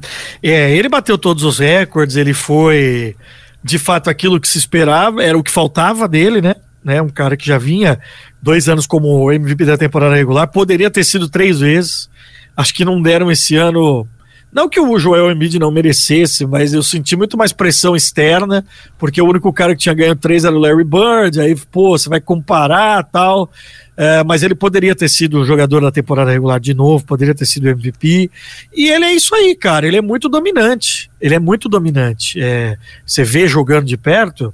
[0.41, 3.15] é, ele bateu todos os recordes, ele foi
[3.63, 6.56] de fato aquilo que se esperava, era o que faltava dele, né?
[6.84, 7.02] né?
[7.02, 8.00] Um cara que já vinha
[8.41, 12.10] dois anos como MVP da temporada regular, poderia ter sido três vezes.
[12.56, 14.06] Acho que não deram esse ano.
[14.52, 18.63] Não que o Joel Embiid não merecesse, mas eu senti muito mais pressão externa,
[19.00, 22.08] porque o único cara que tinha ganho três era o Larry Bird, aí, pô, você
[22.08, 23.50] vai comparar tal.
[23.95, 27.45] É, mas ele poderia ter sido o jogador da temporada regular de novo, poderia ter
[27.45, 28.29] sido MVP.
[28.75, 29.88] E ele é isso aí, cara.
[29.88, 31.10] Ele é muito dominante.
[31.21, 32.41] Ele é muito dominante.
[32.41, 34.53] É, você vê jogando de perto,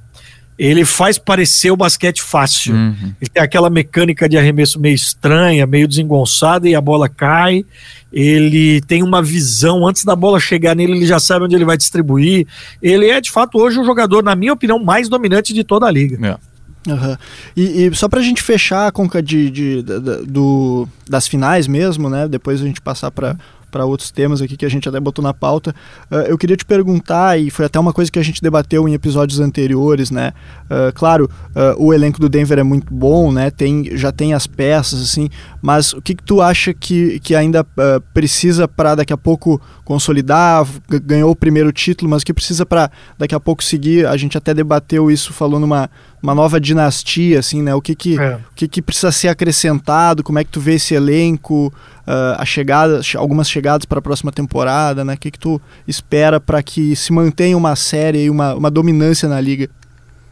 [0.59, 2.75] ele faz parecer o basquete fácil.
[2.75, 3.13] Uhum.
[3.21, 7.65] Ele tem aquela mecânica de arremesso meio estranha, meio desengonçada e a bola cai.
[8.11, 11.77] Ele tem uma visão, antes da bola chegar nele, ele já sabe onde ele vai
[11.77, 12.45] distribuir.
[12.81, 15.91] Ele é, de fato, hoje o jogador, na minha opinião, mais dominante de toda a
[15.91, 16.19] liga.
[16.27, 16.48] É.
[16.87, 17.17] Uhum.
[17.55, 22.09] E, e, só pra gente fechar a conca de, de, de, do, das finais mesmo,
[22.09, 22.27] né?
[22.27, 23.35] Depois a gente passar para
[23.69, 25.73] para outros temas aqui que a gente até botou na pauta.
[26.11, 28.93] Uh, eu queria te perguntar, e foi até uma coisa que a gente debateu em
[28.93, 30.33] episódios anteriores, né?
[30.65, 33.49] Uh, claro, uh, o elenco do Denver é muito bom, né?
[33.51, 35.29] Tem, já tem as peças, assim,
[35.61, 37.65] mas o que, que tu acha que, que ainda
[38.13, 40.65] precisa para daqui a pouco consolidar?
[40.87, 44.05] Ganhou o primeiro título, mas o que precisa para daqui a pouco seguir?
[44.05, 45.89] A gente até debateu isso, falou numa
[46.21, 47.73] uma nova dinastia, assim, né?
[47.73, 48.35] O que que, é.
[48.35, 50.23] o que, que precisa ser acrescentado?
[50.23, 51.73] Como é que tu vê esse elenco?
[52.05, 55.13] Uh, a chegada, algumas chegadas para a próxima temporada, né?
[55.13, 59.29] O que que tu espera para que se mantenha uma série e uma, uma dominância
[59.29, 59.69] na liga?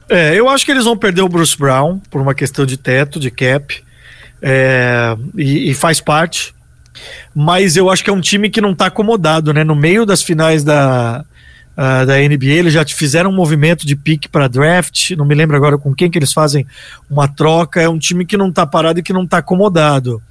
[0.10, 3.20] É, eu acho que eles vão perder o Bruce Brown por uma questão de teto,
[3.20, 3.84] de cap,
[4.42, 6.56] é, e, e faz parte.
[7.36, 9.64] Mas eu acho que é um time que não está acomodado, né?
[9.64, 11.24] No meio das finais da,
[11.78, 15.56] uh, da NBA, eles já fizeram um movimento de pique para draft, não me lembro
[15.56, 16.66] agora com quem que eles fazem
[17.10, 20.22] uma troca, é um time que não está parado e que não está acomodado.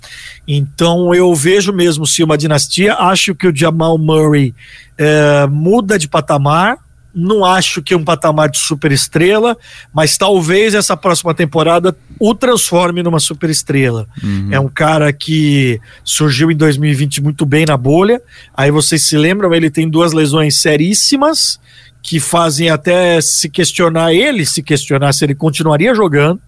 [0.46, 4.54] Então eu vejo mesmo se uma dinastia, acho que o Jamal Murray
[4.98, 6.78] uh, muda de patamar,
[7.16, 9.56] não acho que é um patamar de super estrela,
[9.92, 14.06] mas talvez essa próxima temporada o transforme numa super estrela.
[14.22, 14.48] Uhum.
[14.50, 18.20] É um cara que surgiu em 2020 muito bem na bolha.
[18.54, 21.58] Aí vocês se lembram, ele tem duas lesões seríssimas
[22.02, 26.40] que fazem até se questionar ele, se questionar se ele continuaria jogando.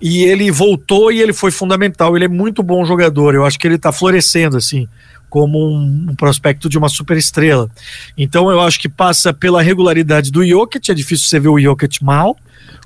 [0.00, 2.16] E ele voltou e ele foi fundamental.
[2.16, 3.34] Ele é muito bom jogador.
[3.34, 4.88] Eu acho que ele está florescendo assim
[5.28, 7.70] como um, um, prospecto de uma superestrela.
[8.18, 12.02] Então eu acho que passa pela regularidade do Jokic, é difícil você ver o Jokic
[12.02, 12.36] mal.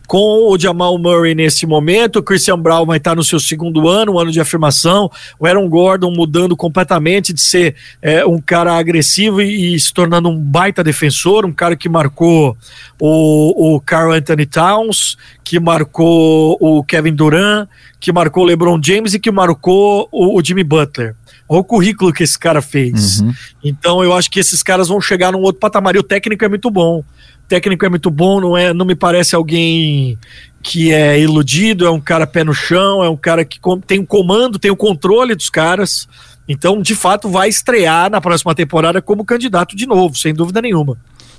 [0.07, 4.13] Com o Jamal Murray nesse momento, o Christian Brown vai estar no seu segundo ano,
[4.13, 5.11] um ano de afirmação.
[5.39, 10.29] O Aaron Gordon mudando completamente de ser é, um cara agressivo e, e, se tornando
[10.29, 12.57] um baita defensor, um cara que marcou
[13.01, 17.67] o, o Carl Anthony Towns, que marcou o Kevin Durant,
[17.99, 21.17] que marcou o LeBron James e que marcou o, o Jimmy Butler.
[21.49, 23.21] Olha o currículo que esse cara fez.
[23.21, 23.33] Uhum.
[23.63, 25.95] Então eu acho que esses caras vão chegar num outro patamar.
[25.95, 27.01] E o técnico é muito bom.
[27.01, 30.19] O técnico é muito bom, não é, não me parece alguém
[30.63, 34.07] que é iludido, é um cara pé no chão, é um cara que tem o
[34.07, 36.09] comando, tem o controle dos caras.
[36.49, 40.97] Então, de fato, vai estrear na próxima temporada como candidato de novo, sem dúvida nenhuma.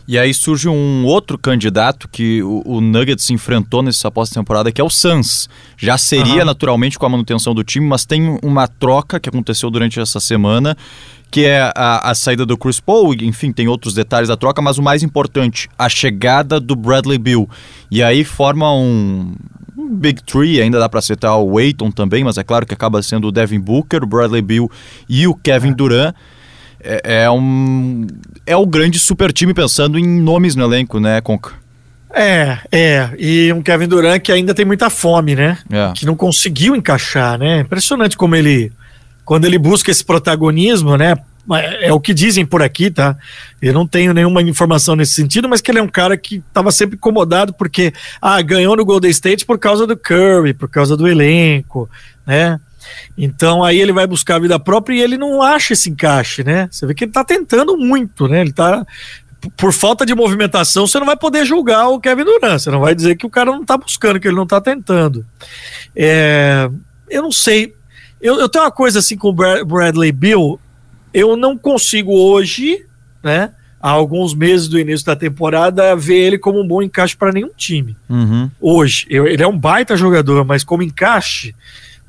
[0.08, 4.84] E aí surge um outro candidato que o, o Nuggets enfrentou nessa pós-temporada, que é
[4.84, 5.50] o Suns.
[5.78, 6.46] Já seria uhum.
[6.46, 10.78] naturalmente com a manutenção do time, mas tem uma troca que aconteceu durante essa semana,
[11.32, 14.78] que é a, a saída do Chris Paul, enfim, tem outros detalhes da troca, mas
[14.78, 17.50] o mais importante, a chegada do Bradley Bill.
[17.90, 19.34] E aí forma um,
[19.92, 23.28] Big Three, ainda dá para citar o Aiton também, mas é claro que acaba sendo
[23.28, 24.70] o Devin Booker, o Bradley Bill
[25.10, 26.14] e o Kevin Durant
[26.86, 28.06] é, é, um
[28.46, 31.54] é o grande super time pensando em nomes no elenco, né, Conca?
[32.14, 33.10] É, é.
[33.18, 35.58] E um Kevin Durant que ainda tem muita fome, né?
[35.70, 35.92] É.
[35.94, 37.60] Que não conseguiu encaixar, né?
[37.60, 38.72] Impressionante como ele,
[39.26, 41.16] quando ele busca esse protagonismo, né?
[41.82, 43.16] É o que dizem por aqui, tá?
[43.62, 46.72] Eu não tenho nenhuma informação nesse sentido, mas que ele é um cara que estava
[46.72, 51.08] sempre incomodado porque ah, ganhou no Golden State por causa do Curry, por causa do
[51.08, 51.88] elenco,
[52.26, 52.60] né?
[53.18, 56.68] Então aí ele vai buscar a vida própria e ele não acha esse encaixe, né?
[56.72, 58.42] Você vê que ele está tentando muito, né?
[58.42, 58.86] Ele está
[59.58, 62.60] por falta de movimentação, você não vai poder julgar o Kevin Durant.
[62.60, 65.26] Você não vai dizer que o cara não está buscando, que ele não está tentando.
[65.96, 66.70] É,
[67.10, 67.74] eu não sei.
[68.22, 70.60] Eu, eu, tenho uma coisa assim com o Bradley Bill.
[71.14, 72.86] Eu não consigo hoje,
[73.24, 73.52] né?
[73.80, 77.52] Há alguns meses do início da temporada, ver ele como um bom encaixe para nenhum
[77.56, 77.96] time.
[78.10, 78.50] Uhum.
[78.60, 79.06] Hoje.
[79.10, 81.54] Eu, ele é um baita jogador, mas como encaixe,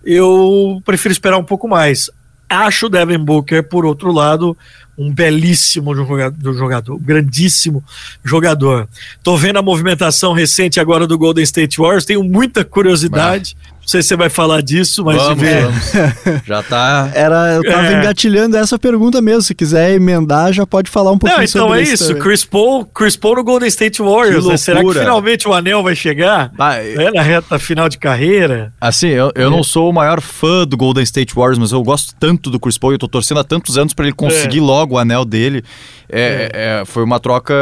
[0.07, 2.09] eu prefiro esperar um pouco mais.
[2.49, 4.57] Acho o Devin Booker, por outro lado,
[4.97, 7.85] um belíssimo jogador, jogador, grandíssimo
[8.25, 8.89] jogador.
[9.23, 13.57] Tô vendo a movimentação recente agora do Golden State Warriors, tenho muita curiosidade.
[13.87, 16.43] Não sei se você vai falar disso, mas vamos, vamos.
[16.45, 17.09] já tá.
[17.15, 18.01] Era, eu tava é.
[18.01, 19.43] engatilhando essa pergunta mesmo.
[19.43, 22.09] Se quiser emendar, já pode falar um pouquinho Não, então sobre é isso.
[22.09, 22.23] Também.
[22.25, 24.45] Chris Paul, Chris Paul no Golden State Warriors.
[24.45, 24.57] Né?
[24.57, 26.51] Será que finalmente o anel vai chegar?
[26.59, 26.95] Vai.
[26.95, 28.73] É, na reta final de carreira.
[28.81, 29.51] Assim, eu, eu é.
[29.51, 32.77] não sou o maior fã do Golden State Warriors, mas eu gosto tanto do Chris
[32.77, 32.91] Paul.
[32.91, 34.63] Eu tô torcendo há tantos anos para ele conseguir é.
[34.63, 35.63] logo o anel dele.
[36.11, 36.85] É, é.
[36.85, 37.55] foi uma troca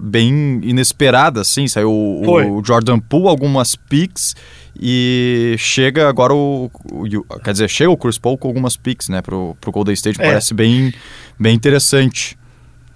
[0.00, 1.68] bem inesperada, assim.
[1.68, 4.34] Saiu o, o Jordan Poole, algumas picks
[4.80, 9.22] e chega agora o, o, Quer dizer, chega o Chris Paul com algumas picks, né,
[9.22, 10.20] pro, pro Golden State.
[10.20, 10.26] É.
[10.26, 10.92] Parece bem,
[11.38, 12.38] bem interessante.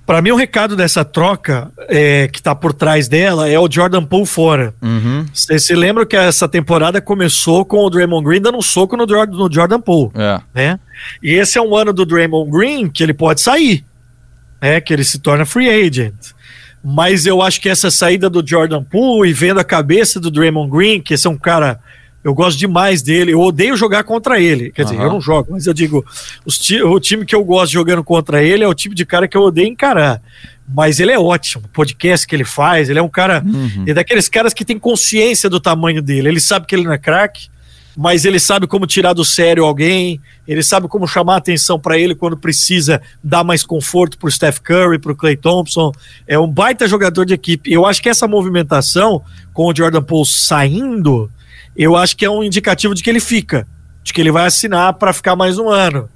[0.06, 4.04] Para mim, o recado dessa troca é, que tá por trás dela é o Jordan
[4.04, 4.74] Poole fora.
[5.32, 5.58] Você uhum.
[5.60, 9.52] se lembra que essa temporada começou com o Draymond Green dando um soco no, no
[9.52, 10.10] Jordan Poole.
[10.16, 10.40] É.
[10.52, 10.80] Né?
[11.22, 13.84] E esse é um ano do Draymond Green que ele pode sair.
[14.60, 14.80] Né?
[14.80, 16.32] Que ele se torna free agent
[16.82, 20.70] mas eu acho que essa saída do Jordan Poole e vendo a cabeça do Draymond
[20.70, 21.78] Green, que esse é um cara
[22.22, 23.32] Eu gosto demais dele.
[23.32, 24.70] Eu odeio jogar contra ele.
[24.70, 26.04] Quer dizer, eu não jogo, mas eu digo,
[26.48, 29.36] ti o time que eu gosto jogando contra ele é o tipo de cara que
[29.36, 30.20] eu odeio encarar.
[30.72, 31.64] Mas ele é ótimo.
[31.64, 33.42] O podcast que ele faz, ele é um cara.
[33.44, 33.84] Uhum.
[33.86, 36.28] É daqueles caras que tem consciência do tamanho dele.
[36.28, 37.48] Ele sabe que ele não é craque
[38.00, 42.14] mas ele sabe como tirar do sério alguém, ele sabe como chamar atenção para ele
[42.14, 45.92] quando precisa dar mais conforto para o Steph Curry, para o Clay Thompson.
[46.26, 47.70] É um baita jogador de equipe.
[47.70, 51.30] Eu acho que essa movimentação com o Jordan Poole saindo,
[51.76, 53.68] eu acho que é um indicativo de que ele fica,
[54.02, 56.08] de que ele vai assinar para ficar mais um ano.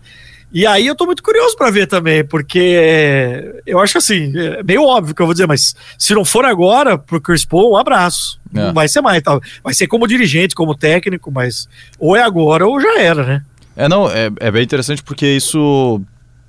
[0.55, 4.85] E aí eu tô muito curioso para ver também, porque eu acho assim, é meio
[4.85, 8.41] óbvio que eu vou dizer, mas se não for agora pro Chris Paul, um abraço.
[8.55, 8.67] É.
[8.67, 9.37] Não vai ser mais, tá?
[9.65, 13.43] vai ser como dirigente, como técnico, mas ou é agora ou já era, né?
[13.77, 16.01] É, não, é, é bem interessante porque isso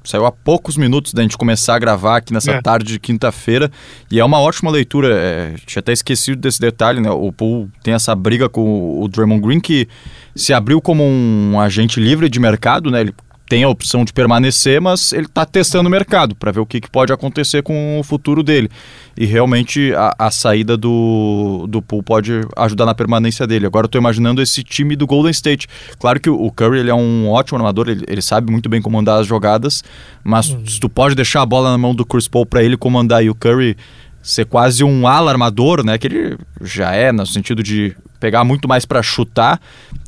[0.04, 2.62] saiu há poucos minutos da gente começar a gravar aqui nessa é.
[2.62, 3.72] tarde de quinta-feira
[4.12, 5.15] e é uma ótima leitura.
[5.18, 7.10] É, tinha até esquecido desse detalhe, né?
[7.10, 9.88] O Paul tem essa briga com o Draymond Green que
[10.36, 13.02] se abriu como um agente livre de mercado, né?
[13.02, 13.15] Ele
[13.47, 16.81] tem a opção de permanecer, mas ele está testando o mercado para ver o que,
[16.81, 18.69] que, pode acontecer com o futuro dele.
[19.17, 23.65] E realmente a, a saída do, do Pool pode ajudar na permanência dele.
[23.65, 25.67] Agora eu estou imaginando esse time do Golden State.
[25.99, 29.19] Claro que o, Curry ele é um ótimo armador, ele, ele sabe muito bem comandar
[29.19, 29.84] as jogadas,
[30.23, 30.65] mas uhum.
[30.65, 33.29] se tu pode deixar a bola na mão do Chris Paul para ele comandar e
[33.29, 33.77] o Curry
[34.26, 36.00] ser quase um ala armador, né?
[36.00, 39.62] Que ele já é, no sentido de pegar muito mais para chutar,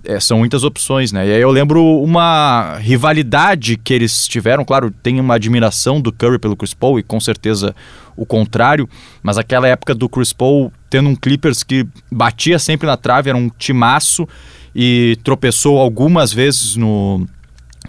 [0.03, 1.27] é, são muitas opções, né?
[1.27, 6.39] E aí eu lembro uma rivalidade que eles tiveram, claro, tem uma admiração do Curry
[6.39, 7.75] pelo Chris Paul e com certeza
[8.15, 8.89] o contrário,
[9.21, 13.37] mas aquela época do Chris Paul tendo um Clippers que batia sempre na trave, era
[13.37, 14.27] um timaço
[14.75, 17.27] e tropeçou algumas vezes no,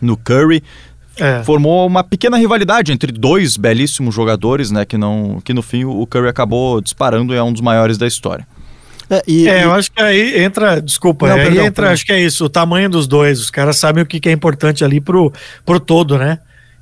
[0.02, 0.62] no Curry.
[1.18, 1.42] É.
[1.42, 4.84] Formou uma pequena rivalidade entre dois belíssimos jogadores, né?
[4.84, 8.06] Que, não, que no fim o Curry acabou disparando e é um dos maiores da
[8.06, 8.46] história.
[9.10, 11.92] É, e, é, eu acho que aí entra, desculpa, não, aí perdão, entra, perdão.
[11.92, 13.40] acho que é isso, o tamanho dos dois.
[13.40, 15.32] Os caras sabem o que, que é importante ali pro,
[15.64, 16.38] pro todo, né?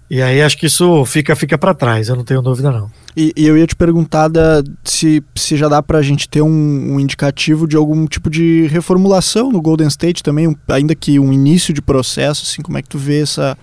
[0.08, 2.90] E aí acho que isso fica fica para trás, eu não tenho dúvida não.
[3.16, 6.42] E, e, eu ia te perguntar da, se, se já dá para a gente ter
[6.42, 6.48] um,
[6.94, 11.32] um, indicativo de algum tipo de reformulação no Golden State também, um, ainda que um
[11.32, 13.56] início de processo, assim, como é que tu vê essa,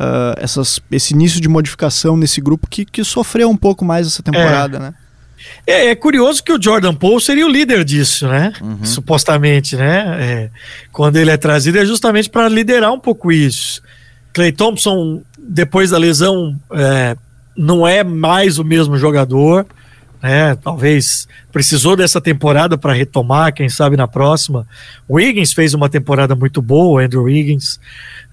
[0.00, 4.22] uh, essas, esse início de modificação nesse grupo que, que sofreu um pouco mais essa
[4.22, 4.80] temporada, é.
[4.80, 4.94] né?
[5.66, 8.52] É, é, curioso que o Jordan Poole seria o líder disso, né?
[8.62, 8.84] Uhum.
[8.84, 10.16] Supostamente, né?
[10.18, 10.50] É,
[10.90, 13.82] quando ele é trazido é justamente para liderar um pouco isso.
[14.32, 17.16] Clay Thompson, depois da lesão, é,
[17.56, 19.66] não é mais o mesmo jogador.
[20.22, 20.56] Né?
[20.56, 24.66] Talvez precisou dessa temporada para retomar, quem sabe na próxima.
[25.06, 27.78] O Wiggins fez uma temporada muito boa, o Andrew Wiggins.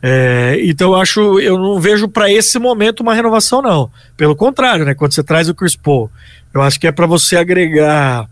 [0.02, 3.91] É, então eu acho, eu não vejo para esse momento uma renovação não.
[4.15, 4.95] Pelo contrário, né?
[4.95, 6.10] Quando você traz o Chris Paul
[6.54, 8.28] eu acho que é para você agregar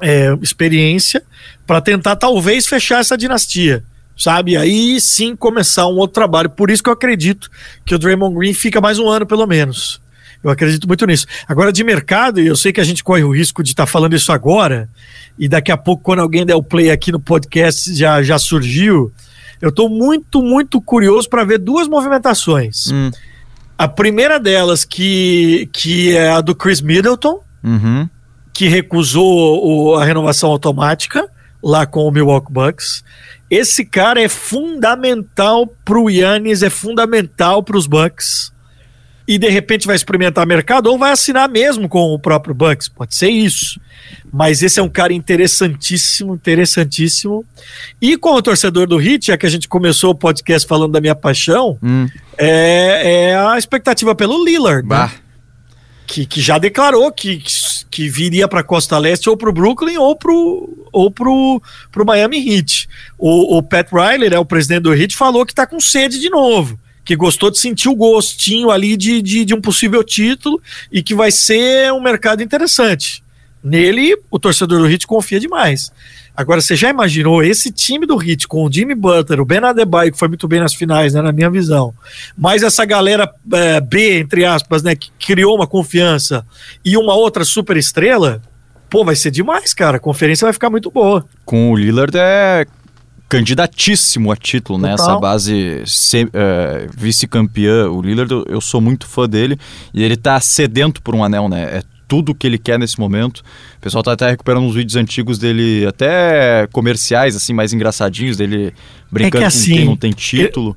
[0.00, 1.22] é, experiência
[1.66, 3.84] para tentar talvez fechar essa dinastia,
[4.16, 4.56] sabe?
[4.56, 6.50] Aí sim começar um outro trabalho.
[6.50, 7.50] Por isso que eu acredito
[7.84, 10.00] que o Draymond Green fica mais um ano pelo menos.
[10.42, 11.26] Eu acredito muito nisso.
[11.46, 13.90] Agora, de mercado, e eu sei que a gente corre o risco de estar tá
[13.90, 14.88] falando isso agora,
[15.38, 19.12] e daqui a pouco, quando alguém der o play aqui no podcast, já, já surgiu.
[19.60, 22.90] Eu estou muito, muito curioso para ver duas movimentações.
[22.90, 23.10] Hum.
[23.78, 28.08] A primeira delas, que, que é a do Chris Middleton, uhum.
[28.52, 31.28] que recusou o, a renovação automática
[31.62, 33.04] lá com o Milwaukee Bucks.
[33.50, 38.50] Esse cara é fundamental pro Yannis, é fundamental para os Bucks.
[39.28, 42.88] E de repente vai experimentar mercado ou vai assinar mesmo com o próprio Bucks.
[42.88, 43.80] Pode ser isso.
[44.32, 47.44] Mas esse é um cara interessantíssimo, interessantíssimo.
[48.00, 51.00] E com o torcedor do Hit, já que a gente começou o podcast falando da
[51.00, 52.08] minha paixão, hum.
[52.36, 54.88] é, é, a expectativa pelo Lillard.
[54.88, 55.21] Né?
[56.12, 57.42] Que, que já declarou que,
[57.90, 60.30] que viria para Costa Leste ou para o Brooklyn ou para
[60.92, 62.86] ou pro, pro Miami Heat.
[63.18, 66.28] O, o Pat Riley, né, o presidente do Heat, falou que está com sede de
[66.28, 71.02] novo que gostou de sentir o gostinho ali de, de, de, um possível título e
[71.02, 73.24] que vai ser um mercado interessante.
[73.62, 75.92] Nele, o torcedor do Heat confia demais.
[76.34, 80.10] Agora, você já imaginou esse time do Heat com o Jimmy Butler, o Ben Adebayo,
[80.10, 81.92] que foi muito bem nas finais, né, na minha visão,
[82.36, 86.44] mais essa galera é, B, entre aspas, né, que criou uma confiança
[86.84, 88.40] e uma outra super estrela,
[88.88, 89.98] pô, vai ser demais, cara.
[89.98, 91.24] A conferência vai ficar muito boa.
[91.44, 92.66] Com o Lillard é
[93.28, 94.92] candidatíssimo a título, né?
[94.92, 99.58] Essa base uh, vice-campeã, o Lillard, eu, eu, sou muito fã dele
[99.94, 101.78] e ele tá sedento por um anel, né?
[101.78, 103.38] É tudo que ele quer nesse momento.
[103.38, 108.74] O pessoal tá até recuperando uns vídeos antigos dele, até comerciais, assim, mais engraçadinhos, dele
[109.10, 110.76] brincando é que, assim, com quem não tem título.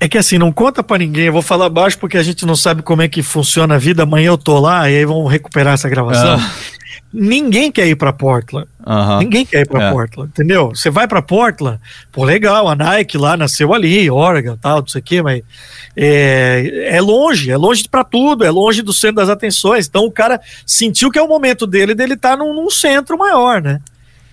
[0.00, 2.54] É que assim, não conta para ninguém, eu vou falar baixo porque a gente não
[2.54, 4.04] sabe como é que funciona a vida.
[4.04, 6.38] Amanhã eu tô lá e aí vamos recuperar essa gravação.
[6.38, 6.50] Ah.
[7.12, 8.68] Ninguém quer ir para Portland.
[8.86, 9.18] Uhum.
[9.18, 9.92] Ninguém quer ir para é.
[9.92, 10.68] Portland, entendeu?
[10.68, 11.80] Você vai para Portland,
[12.12, 15.42] pô, legal, a Nike lá nasceu ali, Oregon, tal, não sei o quê, mas
[15.96, 19.86] é, é longe, é longe para tudo, é longe do centro das atenções.
[19.86, 23.16] Então o cara sentiu que é o momento dele, dele estar tá num, num centro
[23.16, 23.80] maior, né?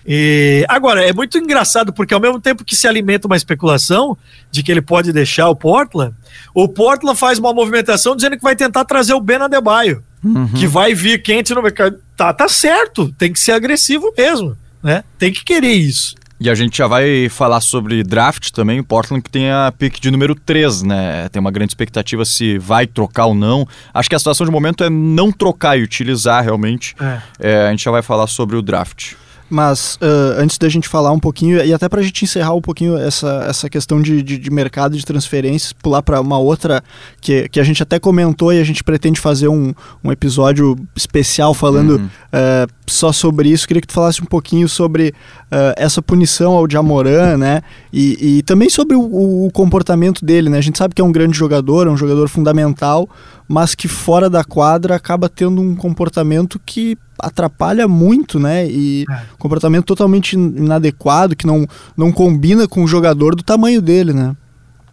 [0.05, 4.15] E, agora, é muito engraçado porque ao mesmo tempo que se alimenta uma especulação
[4.51, 6.13] de que ele pode deixar o Portland,
[6.53, 10.47] o Portland faz uma movimentação dizendo que vai tentar trazer o Ben Adebayo, uhum.
[10.49, 11.97] que vai vir quente no mercado.
[12.15, 15.03] Tá, tá certo, tem que ser agressivo mesmo, né?
[15.17, 16.15] Tem que querer isso.
[16.39, 19.99] E a gente já vai falar sobre draft também, o Portland que tem a pick
[19.99, 21.29] de número 3, né?
[21.29, 23.65] Tem uma grande expectativa se vai trocar ou não.
[23.93, 26.93] Acho que a situação de momento é não trocar e utilizar realmente.
[26.99, 27.21] É.
[27.39, 29.13] É, a gente já vai falar sobre o draft.
[29.49, 32.61] Mas uh, antes da gente falar um pouquinho, e até para a gente encerrar um
[32.61, 36.83] pouquinho essa, essa questão de, de, de mercado de transferências, pular para uma outra
[37.21, 39.73] que, que a gente até comentou e a gente pretende fazer um,
[40.03, 42.05] um episódio especial falando uhum.
[42.05, 43.67] uh, só sobre isso.
[43.67, 45.09] Queria que tu falasse um pouquinho sobre
[45.51, 47.61] uh, essa punição ao Jamoran, né?
[47.93, 50.57] E, e também sobre o, o, comportamento dele, né?
[50.57, 53.07] A gente sabe que é um grande jogador, é um jogador fundamental,
[53.47, 58.67] mas que fora da quadra acaba tendo um comportamento que atrapalha muito, né?
[58.67, 59.21] E é.
[59.37, 64.35] comportamento totalmente inadequado, que não, não combina com o jogador do tamanho dele, né?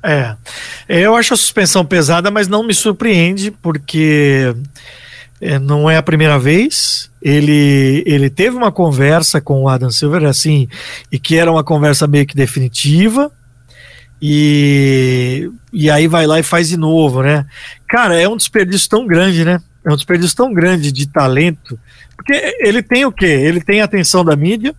[0.02, 0.34] É.
[0.88, 4.54] Eu acho a suspensão pesada, mas não me surpreende, porque
[5.40, 7.10] é, não é a primeira vez.
[7.20, 10.68] Ele, ele teve uma conversa com o Adam Silver, assim,
[11.10, 13.30] e que era uma conversa meio que definitiva.
[14.20, 17.44] E, e aí vai lá e faz de novo, né?
[17.88, 19.60] Cara, é um desperdício tão grande, né?
[19.84, 21.78] É um desperdício tão grande de talento
[22.22, 23.26] porque ele tem o quê?
[23.26, 24.74] Ele tem a atenção da mídia,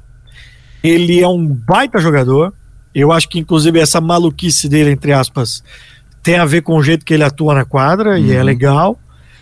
[0.81, 2.53] ele é um baita jogador.
[2.95, 5.61] Eu acho que, inclusive, essa maluquice dele, entre aspas,
[6.21, 8.17] tem a ver com o jeito que ele atua na quadra, uhum.
[8.25, 8.45] e é uhum.
[8.45, 8.99] legal.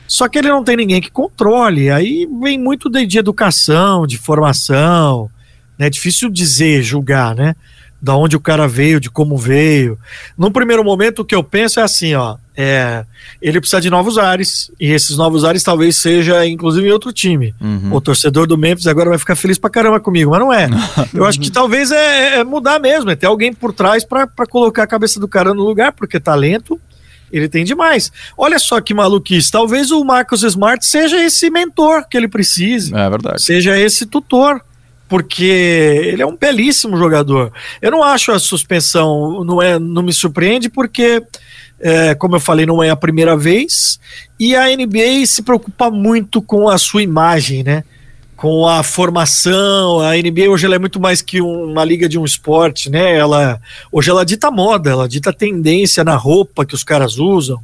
[0.07, 1.91] Só que ele não tem ninguém que controle.
[1.91, 5.29] Aí vem muito de, de educação, de formação.
[5.77, 5.85] Né?
[5.85, 7.55] É difícil dizer, julgar, né?
[8.01, 9.97] Da onde o cara veio, de como veio.
[10.37, 12.37] Num primeiro momento, o que eu penso é assim, ó.
[12.57, 13.05] É,
[13.41, 17.53] ele precisa de novos ares, e esses novos ares talvez seja, inclusive, em outro time.
[17.61, 17.93] Uhum.
[17.93, 20.67] O torcedor do Memphis agora vai ficar feliz pra caramba comigo, mas não é.
[21.13, 24.83] Eu acho que talvez é, é mudar mesmo, é ter alguém por trás para colocar
[24.83, 26.79] a cabeça do cara no lugar, porque talento
[27.31, 28.11] ele tem demais.
[28.37, 29.51] Olha só que maluquice.
[29.51, 32.93] Talvez o Marcos Smart seja esse mentor que ele precise.
[32.93, 33.41] É verdade.
[33.41, 34.61] Seja esse tutor.
[35.11, 37.51] Porque ele é um belíssimo jogador.
[37.81, 41.21] Eu não acho a suspensão, não, é, não me surpreende, porque
[41.81, 43.99] é, como eu falei, não é a primeira vez.
[44.39, 47.83] E a NBA se preocupa muito com a sua imagem, né?
[48.41, 49.99] Com a formação.
[49.99, 53.15] A NBA hoje ela é muito mais que uma liga de um esporte, né?
[53.15, 53.61] Ela,
[53.91, 57.61] hoje ela dita moda, ela dita tendência na roupa que os caras usam,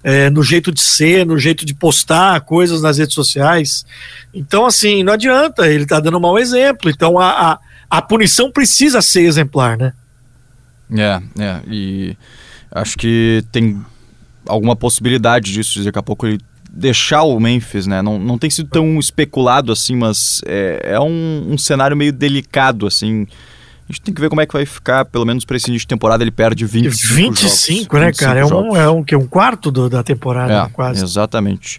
[0.00, 3.84] é, no jeito de ser, no jeito de postar coisas nas redes sociais.
[4.32, 6.88] Então, assim, não adianta, ele tá dando um mau exemplo.
[6.88, 7.58] Então, a, a,
[7.90, 9.92] a punição precisa ser exemplar, né?
[10.96, 11.60] É, é.
[11.66, 12.16] E
[12.70, 13.84] acho que tem
[14.46, 16.38] alguma possibilidade disso, daqui a pouco ele
[16.74, 18.00] deixar o Memphis, né?
[18.00, 22.86] Não, não tem sido tão especulado assim, mas é, é um, um cenário meio delicado,
[22.86, 23.26] assim.
[23.88, 25.84] A gente tem que ver como é que vai ficar, pelo menos para esse início
[25.84, 28.40] de temporada, ele perde 25 25, jogos, né, cara?
[28.40, 31.04] É um, é um, que, um quarto do, da temporada, é, quase.
[31.04, 31.78] Exatamente.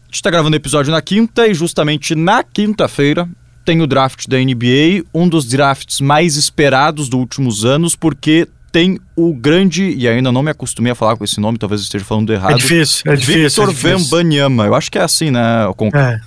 [0.11, 3.27] gente está gravando o episódio na quinta e justamente na quinta-feira
[3.63, 8.99] tem o draft da NBA, um dos drafts mais esperados dos últimos anos, porque tem
[9.15, 12.03] o grande, e ainda não me acostumei a falar com esse nome, talvez eu esteja
[12.03, 12.53] falando errado.
[12.53, 13.43] É difícil, é difícil.
[13.43, 13.97] Victor é difícil.
[13.99, 15.65] Vembanyama, eu acho que é assim, né?
[15.93, 16.19] É.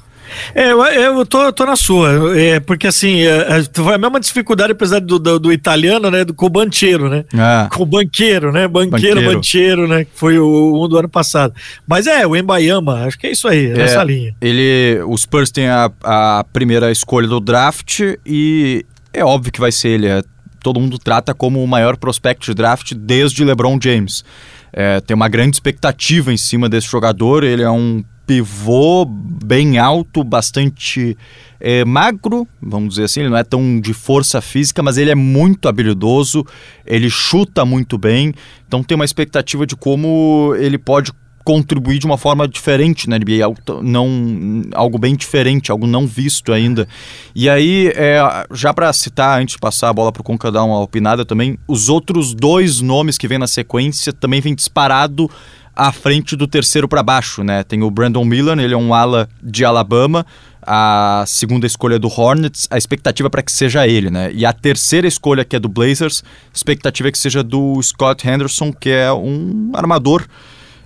[0.54, 4.20] É, eu, eu tô, tô na sua, é, porque assim, é, foi é a mesma
[4.20, 7.68] dificuldade, apesar do, do, do italiano, né, do cobancheiro, né, é.
[7.68, 11.54] com banqueiro, né, banqueiro, banqueiro, bancheiro, né, que foi o um do ano passado.
[11.86, 14.34] Mas é, o Embayama, acho que é isso aí, é, nessa linha.
[14.40, 19.72] Ele, os Spurs têm a, a primeira escolha do draft e é óbvio que vai
[19.72, 20.22] ser ele, é,
[20.62, 24.24] todo mundo trata como o maior prospect de draft desde LeBron James.
[24.72, 27.44] É, tem uma grande expectativa em cima desse jogador.
[27.44, 31.16] Ele é um pivô bem alto, bastante
[31.60, 33.20] é, magro, vamos dizer assim.
[33.20, 36.44] Ele não é tão de força física, mas ele é muito habilidoso,
[36.86, 38.32] ele chuta muito bem.
[38.66, 41.12] Então tem uma expectativa de como ele pode
[41.44, 46.52] contribuir de uma forma diferente na NBA, algo, não, algo bem diferente, algo não visto
[46.52, 46.88] ainda.
[47.34, 48.18] E aí, é,
[48.52, 51.58] já para citar, antes de passar a bola para o Conca dar uma opinada também,
[51.68, 55.30] os outros dois nomes que vêm na sequência também vêm disparado
[55.74, 57.62] à frente do terceiro para baixo, né?
[57.62, 60.24] Tem o Brandon Miller, ele é um ala de Alabama,
[60.66, 64.30] a segunda escolha do Hornets, a expectativa é para que seja ele, né?
[64.32, 66.22] E a terceira escolha, que é do Blazers,
[66.52, 70.24] expectativa é que seja do Scott Henderson, que é um armador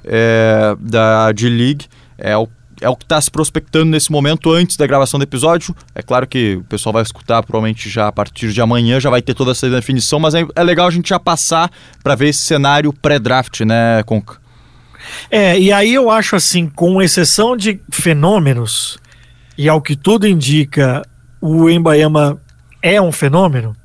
[0.05, 1.87] é, da D-League,
[2.17, 2.49] é o
[2.81, 5.75] é o que está se prospectando nesse momento antes da gravação do episódio.
[5.95, 9.21] É claro que o pessoal vai escutar provavelmente já a partir de amanhã, já vai
[9.21, 11.71] ter toda essa definição, mas é, é legal a gente já passar
[12.05, 14.37] para ver esse cenário pré-draft, né, Conca?
[15.31, 18.99] É, e aí eu acho assim, com exceção de fenômenos,
[19.57, 21.03] e ao que tudo indica,
[21.41, 22.41] o Embayama
[22.83, 23.77] é um fenômeno.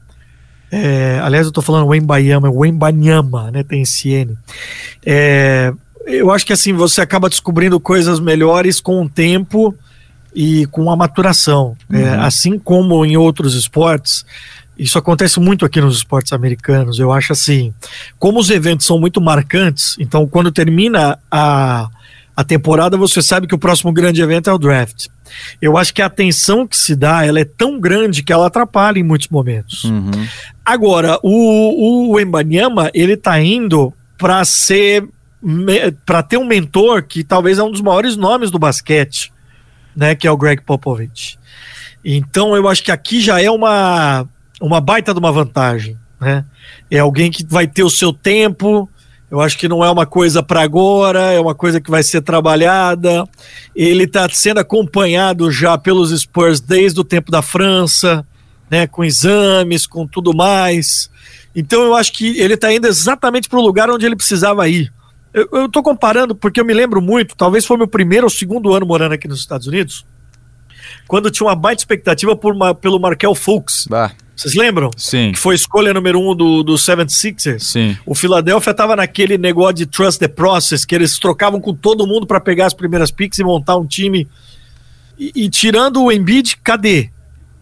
[0.72, 3.64] É, aliás, eu estou falando o Embayama, o Embanyama, né?
[3.64, 4.38] Tem esse N.
[5.06, 5.72] É,
[6.06, 9.76] eu acho que assim, você acaba descobrindo coisas melhores com o tempo
[10.34, 11.78] e com a maturação.
[11.92, 12.02] É, uhum.
[12.02, 14.26] É, assim como em outros esportes,
[14.78, 17.00] isso acontece muito aqui nos esportes americanos.
[17.00, 17.74] Eu acho assim,
[18.18, 21.90] como os eventos são muito marcantes, então quando termina a,
[22.36, 25.08] a temporada, você sabe que o próximo grande evento é o draft.
[25.62, 29.00] Eu acho que a atenção que se dá ela é tão grande que ela atrapalha
[29.00, 29.84] em muitos momentos.
[29.86, 30.12] Uhum.
[30.66, 35.08] Agora, o, o Embanyama, ele tá indo para ser
[36.06, 39.34] para ter um mentor que talvez é um dos maiores nomes do basquete,
[39.94, 41.38] né, que é o Greg Popovich.
[42.04, 44.26] Então eu acho que aqui já é uma
[44.66, 46.46] uma baita de uma vantagem, né?
[46.90, 48.90] É alguém que vai ter o seu tempo,
[49.30, 52.22] eu acho que não é uma coisa para agora, é uma coisa que vai ser
[52.22, 53.28] trabalhada.
[53.76, 58.26] Ele está sendo acompanhado já pelos Spurs desde o tempo da França,
[58.70, 61.10] né, com exames, com tudo mais.
[61.54, 64.94] Então eu acho que ele está indo exatamente para o lugar onde ele precisava ir.
[65.34, 68.86] Eu estou comparando porque eu me lembro muito, talvez foi meu primeiro ou segundo ano
[68.86, 70.06] morando aqui nos Estados Unidos,
[71.08, 73.88] quando tinha uma baita expectativa por uma, pelo Markel Fultz.
[73.90, 74.12] Bah.
[74.36, 74.90] Vocês lembram?
[74.98, 75.32] Sim.
[75.32, 77.60] Que foi escolha número um do, do 76ers.
[77.60, 77.98] Sim.
[78.06, 82.26] O Philadelphia estava naquele negócio de trust the process, que eles trocavam com todo mundo
[82.26, 84.28] para pegar as primeiras picks e montar um time.
[85.18, 87.10] E, e tirando o Embiid, cadê?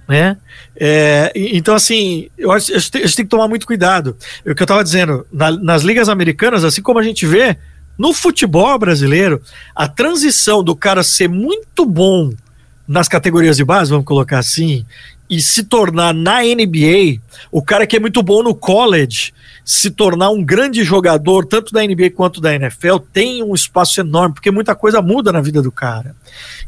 [0.07, 0.37] Né?
[0.75, 4.15] É, então, assim, eu acho, a gente tem que tomar muito cuidado.
[4.45, 7.57] É o que eu estava dizendo, na, nas ligas americanas, assim como a gente vê
[7.97, 9.41] no futebol brasileiro,
[9.75, 12.31] a transição do cara ser muito bom
[12.91, 14.85] nas categorias de base, vamos colocar assim,
[15.29, 19.33] e se tornar na NBA, o cara que é muito bom no college,
[19.63, 24.33] se tornar um grande jogador, tanto da NBA quanto da NFL, tem um espaço enorme,
[24.33, 26.13] porque muita coisa muda na vida do cara.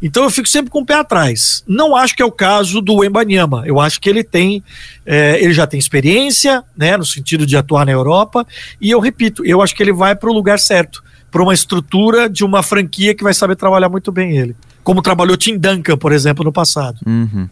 [0.01, 1.61] Então eu fico sempre com o pé atrás.
[1.67, 3.63] Não acho que é o caso do Embanyama.
[3.65, 4.63] Eu acho que ele tem,
[5.05, 8.47] é, ele já tem experiência, né, no sentido de atuar na Europa,
[8.79, 12.29] e eu repito, eu acho que ele vai para o lugar certo, para uma estrutura
[12.29, 14.55] de uma franquia que vai saber trabalhar muito bem ele.
[14.83, 16.99] Como trabalhou Tim Duncan, por exemplo, no passado.
[17.05, 17.47] Uhum.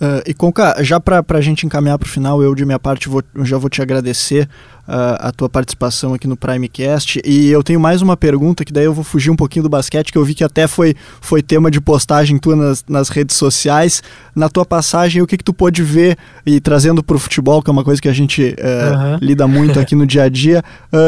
[0.00, 3.08] Uh, e Conca, já para a gente encaminhar para o final, eu de minha parte
[3.08, 4.48] vou, já vou te agradecer
[4.86, 7.20] uh, a tua participação aqui no Primecast.
[7.24, 10.12] E eu tenho mais uma pergunta, que daí eu vou fugir um pouquinho do basquete,
[10.12, 14.00] que eu vi que até foi, foi tema de postagem tua nas, nas redes sociais.
[14.36, 16.16] Na tua passagem, o que, que tu pôde ver,
[16.46, 19.18] e trazendo para o futebol, que é uma coisa que a gente uh, uhum.
[19.20, 20.62] lida muito aqui no dia a dia,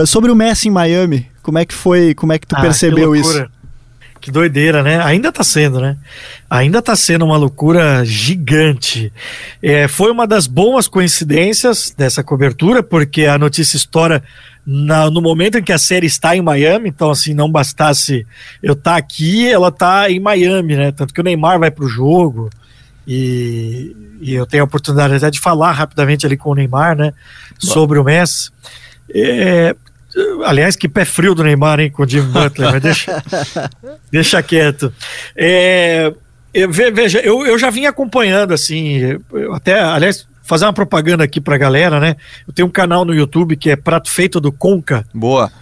[0.05, 1.29] sobre o Messi em Miami.
[1.43, 3.47] Como é que foi, como é que tu ah, percebeu que isso?
[4.21, 5.03] Que doideira, né?
[5.03, 5.97] Ainda tá sendo, né?
[6.49, 9.11] Ainda tá sendo uma loucura gigante.
[9.62, 14.23] É, foi uma das boas coincidências dessa cobertura, porque a notícia estoura
[14.66, 18.27] na, no momento em que a série está em Miami, então assim, não bastasse
[18.62, 20.93] eu estar tá aqui, ela tá em Miami, né?
[20.93, 22.51] Tanto que o Neymar vai pro jogo
[23.07, 27.14] e, e eu tenho a oportunidade até de falar rapidamente ali com o Neymar, né?
[27.59, 28.51] Sobre o Messi.
[29.12, 29.75] É,
[30.45, 33.23] Aliás, que pé frio do Neymar, hein, com o Jimmy Butler, mas deixa,
[34.11, 34.93] deixa quieto.
[35.37, 36.13] É,
[36.53, 39.19] eu, veja, eu, eu já vim acompanhando, assim,
[39.53, 42.17] até, aliás, fazer uma propaganda aqui pra galera, né?
[42.47, 45.07] Eu tenho um canal no YouTube que é Prato Feito do Conca.
[45.15, 45.53] Boa.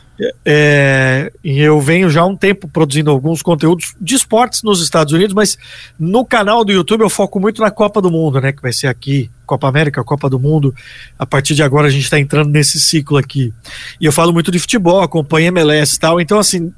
[0.44, 5.32] É, eu venho já há um tempo produzindo alguns conteúdos de esportes nos Estados Unidos,
[5.32, 5.56] mas
[5.98, 8.52] no canal do YouTube eu foco muito na Copa do Mundo, né?
[8.52, 10.74] Que vai ser aqui, Copa América, Copa do Mundo.
[11.18, 13.52] A partir de agora a gente está entrando nesse ciclo aqui.
[14.00, 16.20] E eu falo muito de futebol, acompanho MLS e tal.
[16.20, 16.72] Então, assim,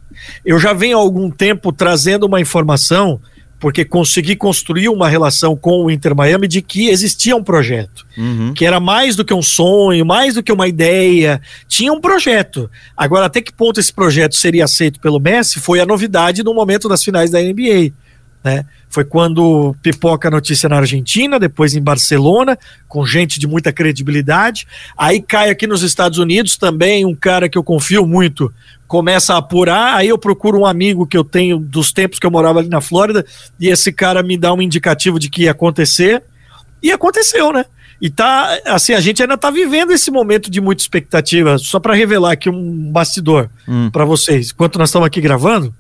[0.45, 3.21] eu já venho há algum tempo trazendo uma informação
[3.61, 8.55] porque consegui construir uma relação com o Inter Miami de que existia um projeto, uhum.
[8.55, 12.71] que era mais do que um sonho, mais do que uma ideia, tinha um projeto.
[12.97, 16.89] Agora, até que ponto esse projeto seria aceito pelo Messi foi a novidade no momento
[16.89, 17.93] das finais da NBA.
[18.43, 18.65] Né?
[18.89, 24.67] Foi quando pipoca a notícia na Argentina, depois em Barcelona, com gente de muita credibilidade.
[24.97, 28.53] Aí cai aqui nos Estados Unidos também um cara que eu confio muito,
[28.89, 29.95] começa a apurar.
[29.95, 32.81] Aí eu procuro um amigo que eu tenho dos tempos que eu morava ali na
[32.81, 33.25] Flórida,
[33.61, 36.23] e esse cara me dá um indicativo de que ia acontecer.
[36.83, 37.65] E aconteceu, né?
[38.01, 41.59] E tá, assim, a gente ainda tá vivendo esse momento de muita expectativa.
[41.59, 43.91] Só para revelar aqui um bastidor hum.
[43.91, 44.51] para vocês.
[44.51, 45.75] Enquanto nós estamos aqui gravando,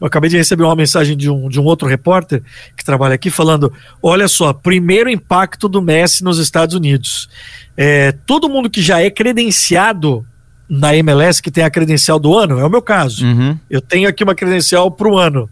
[0.00, 2.42] eu acabei de receber uma mensagem de um, de um outro repórter
[2.76, 3.72] que trabalha aqui falando:
[4.02, 7.28] olha só, primeiro impacto do Messi nos Estados Unidos.
[7.76, 10.26] É, todo mundo que já é credenciado
[10.68, 13.26] na MLS, que tem a credencial do ano, é o meu caso.
[13.26, 13.58] Uhum.
[13.68, 15.48] Eu tenho aqui uma credencial para o ano.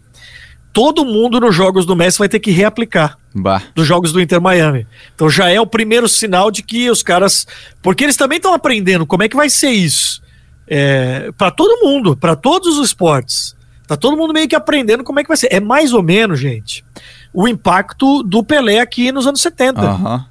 [0.71, 3.17] Todo mundo nos jogos do Messi vai ter que reaplicar.
[3.33, 3.61] Bah.
[3.75, 4.87] Dos jogos do Inter Miami.
[5.13, 7.45] Então já é o primeiro sinal de que os caras.
[7.81, 10.21] Porque eles também estão aprendendo como é que vai ser isso.
[10.67, 13.55] É, para todo mundo, para todos os esportes.
[13.89, 15.47] Tá todo mundo meio que aprendendo como é que vai ser.
[15.51, 16.85] É mais ou menos, gente,
[17.33, 19.81] o impacto do Pelé aqui nos anos 70.
[19.81, 20.23] Uhum.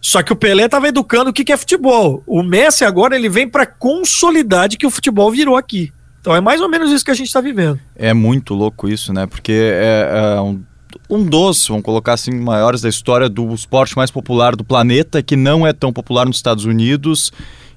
[0.00, 2.24] Só que o Pelé estava educando o que, é futebol.
[2.26, 5.92] O Messi agora ele vem para consolidar que o futebol virou aqui.
[6.20, 7.78] Então é mais ou menos isso que a gente está vivendo.
[7.94, 9.28] É muito louco isso, né?
[9.28, 10.60] Porque é, é um,
[11.08, 15.36] um dos, vamos colocar assim, maiores da história do esporte mais popular do planeta, que
[15.36, 17.30] não é tão popular nos Estados Unidos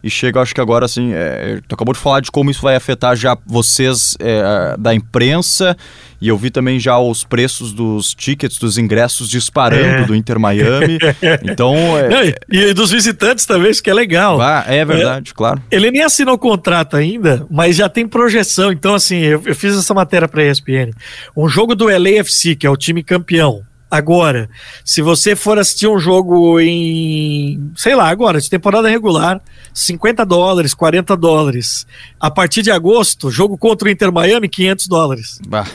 [0.04, 2.76] e chega, acho que agora, assim, é, tu acabou de falar de como isso vai
[2.76, 5.76] afetar já vocês é, da imprensa,
[6.20, 10.06] e eu vi também já os preços dos tickets, dos ingressos disparando é.
[10.06, 10.98] do Inter Miami.
[11.44, 11.76] Então.
[11.98, 14.40] É, e dos visitantes também, isso que é legal.
[14.42, 15.62] Ah, é verdade, claro.
[15.70, 18.72] Ele nem assinou o contrato ainda, mas já tem projeção.
[18.72, 20.92] Então, assim, eu, eu fiz essa matéria para a ESPN.
[21.36, 24.50] Um jogo do LAFC, que é o time campeão, Agora,
[24.84, 29.42] se você for assistir um jogo em, sei lá, agora, de temporada regular,
[29.74, 31.88] 50 dólares, 40 dólares.
[32.20, 35.40] A partir de agosto, jogo contra o Inter Miami, 500 dólares.
[35.48, 35.66] Bah,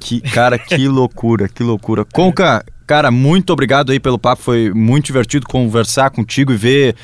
[0.00, 2.04] que, cara, que loucura, que loucura.
[2.04, 6.96] Conca, cara, muito obrigado aí pelo papo, foi muito divertido conversar contigo e ver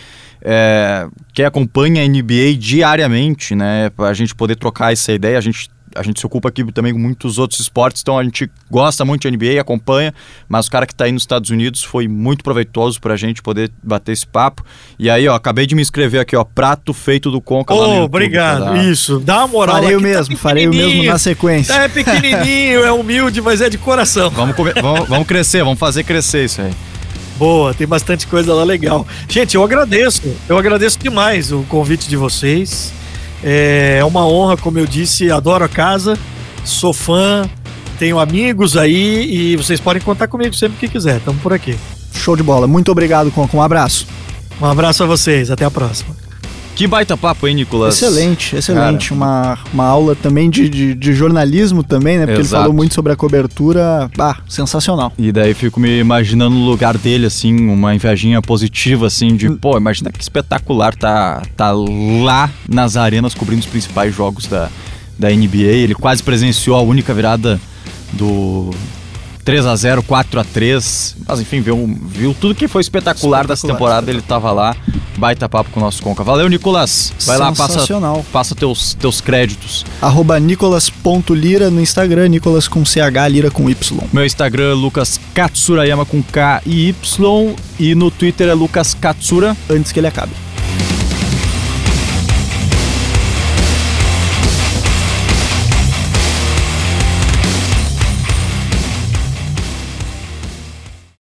[0.42, 5.70] é, quem acompanha a NBA diariamente, né, a gente poder trocar essa ideia, a gente
[5.94, 9.28] a gente se ocupa aqui também com muitos outros esportes, então a gente gosta muito
[9.28, 10.14] de NBA, acompanha,
[10.48, 13.42] mas o cara que está aí nos Estados Unidos foi muito proveitoso para a gente
[13.42, 14.64] poder bater esse papo.
[14.98, 18.04] E aí, ó, acabei de me inscrever aqui, ó, prato feito do Conca oh, YouTube,
[18.04, 18.82] Obrigado, tá?
[18.82, 19.76] isso, dá uma moral.
[19.76, 21.72] Farei o tá mesmo, tá farei o mesmo na sequência.
[21.72, 24.30] É pequenininho, é humilde, mas é de coração.
[24.30, 26.72] Vamos, vamos, vamos crescer, vamos fazer crescer isso aí.
[27.38, 29.06] Boa, tem bastante coisa lá legal.
[29.28, 32.92] Gente, eu agradeço, eu agradeço demais o convite de vocês.
[33.42, 36.18] É uma honra, como eu disse, adoro a casa,
[36.64, 37.48] sou fã,
[37.98, 41.18] tenho amigos aí e vocês podem contar comigo sempre que quiser.
[41.18, 41.76] Estamos por aqui.
[42.14, 42.66] Show de bola.
[42.66, 44.06] Muito obrigado, com um abraço.
[44.60, 45.50] Um abraço a vocês.
[45.50, 46.17] Até a próxima.
[46.78, 48.00] Que baita papo, hein, Nicolas?
[48.00, 49.12] Excelente, excelente.
[49.12, 52.24] Uma, uma aula também de, de, de jornalismo também, né?
[52.24, 52.54] Porque Exato.
[52.54, 54.08] ele falou muito sobre a cobertura.
[54.16, 55.12] Ah, sensacional.
[55.18, 59.76] E daí fico me imaginando no lugar dele, assim, uma invejinha positiva, assim, de, pô,
[59.76, 64.68] imagina que espetacular tá, tá lá nas arenas cobrindo os principais jogos da,
[65.18, 65.56] da NBA.
[65.56, 67.60] Ele quase presenciou a única virada
[68.12, 68.70] do
[69.48, 73.46] 3 a 0 4 a 3 Mas enfim, viu, viu tudo que foi espetacular, espetacular
[73.46, 74.10] dessa temporada.
[74.10, 74.76] Ele tava lá,
[75.16, 76.22] baita papo com o nosso Conca.
[76.22, 77.14] Valeu, Nicolas.
[77.24, 77.86] Vai lá, passa,
[78.30, 79.86] passa teus, teus créditos.
[80.02, 83.98] Arroba nicolas.lira no Instagram, Nicolas com CH, Lira com Y.
[84.12, 87.54] Meu Instagram é Lucas Katsurayama com K e Y.
[87.80, 89.56] E no Twitter é Lucas Katsura.
[89.70, 90.47] Antes que ele acabe.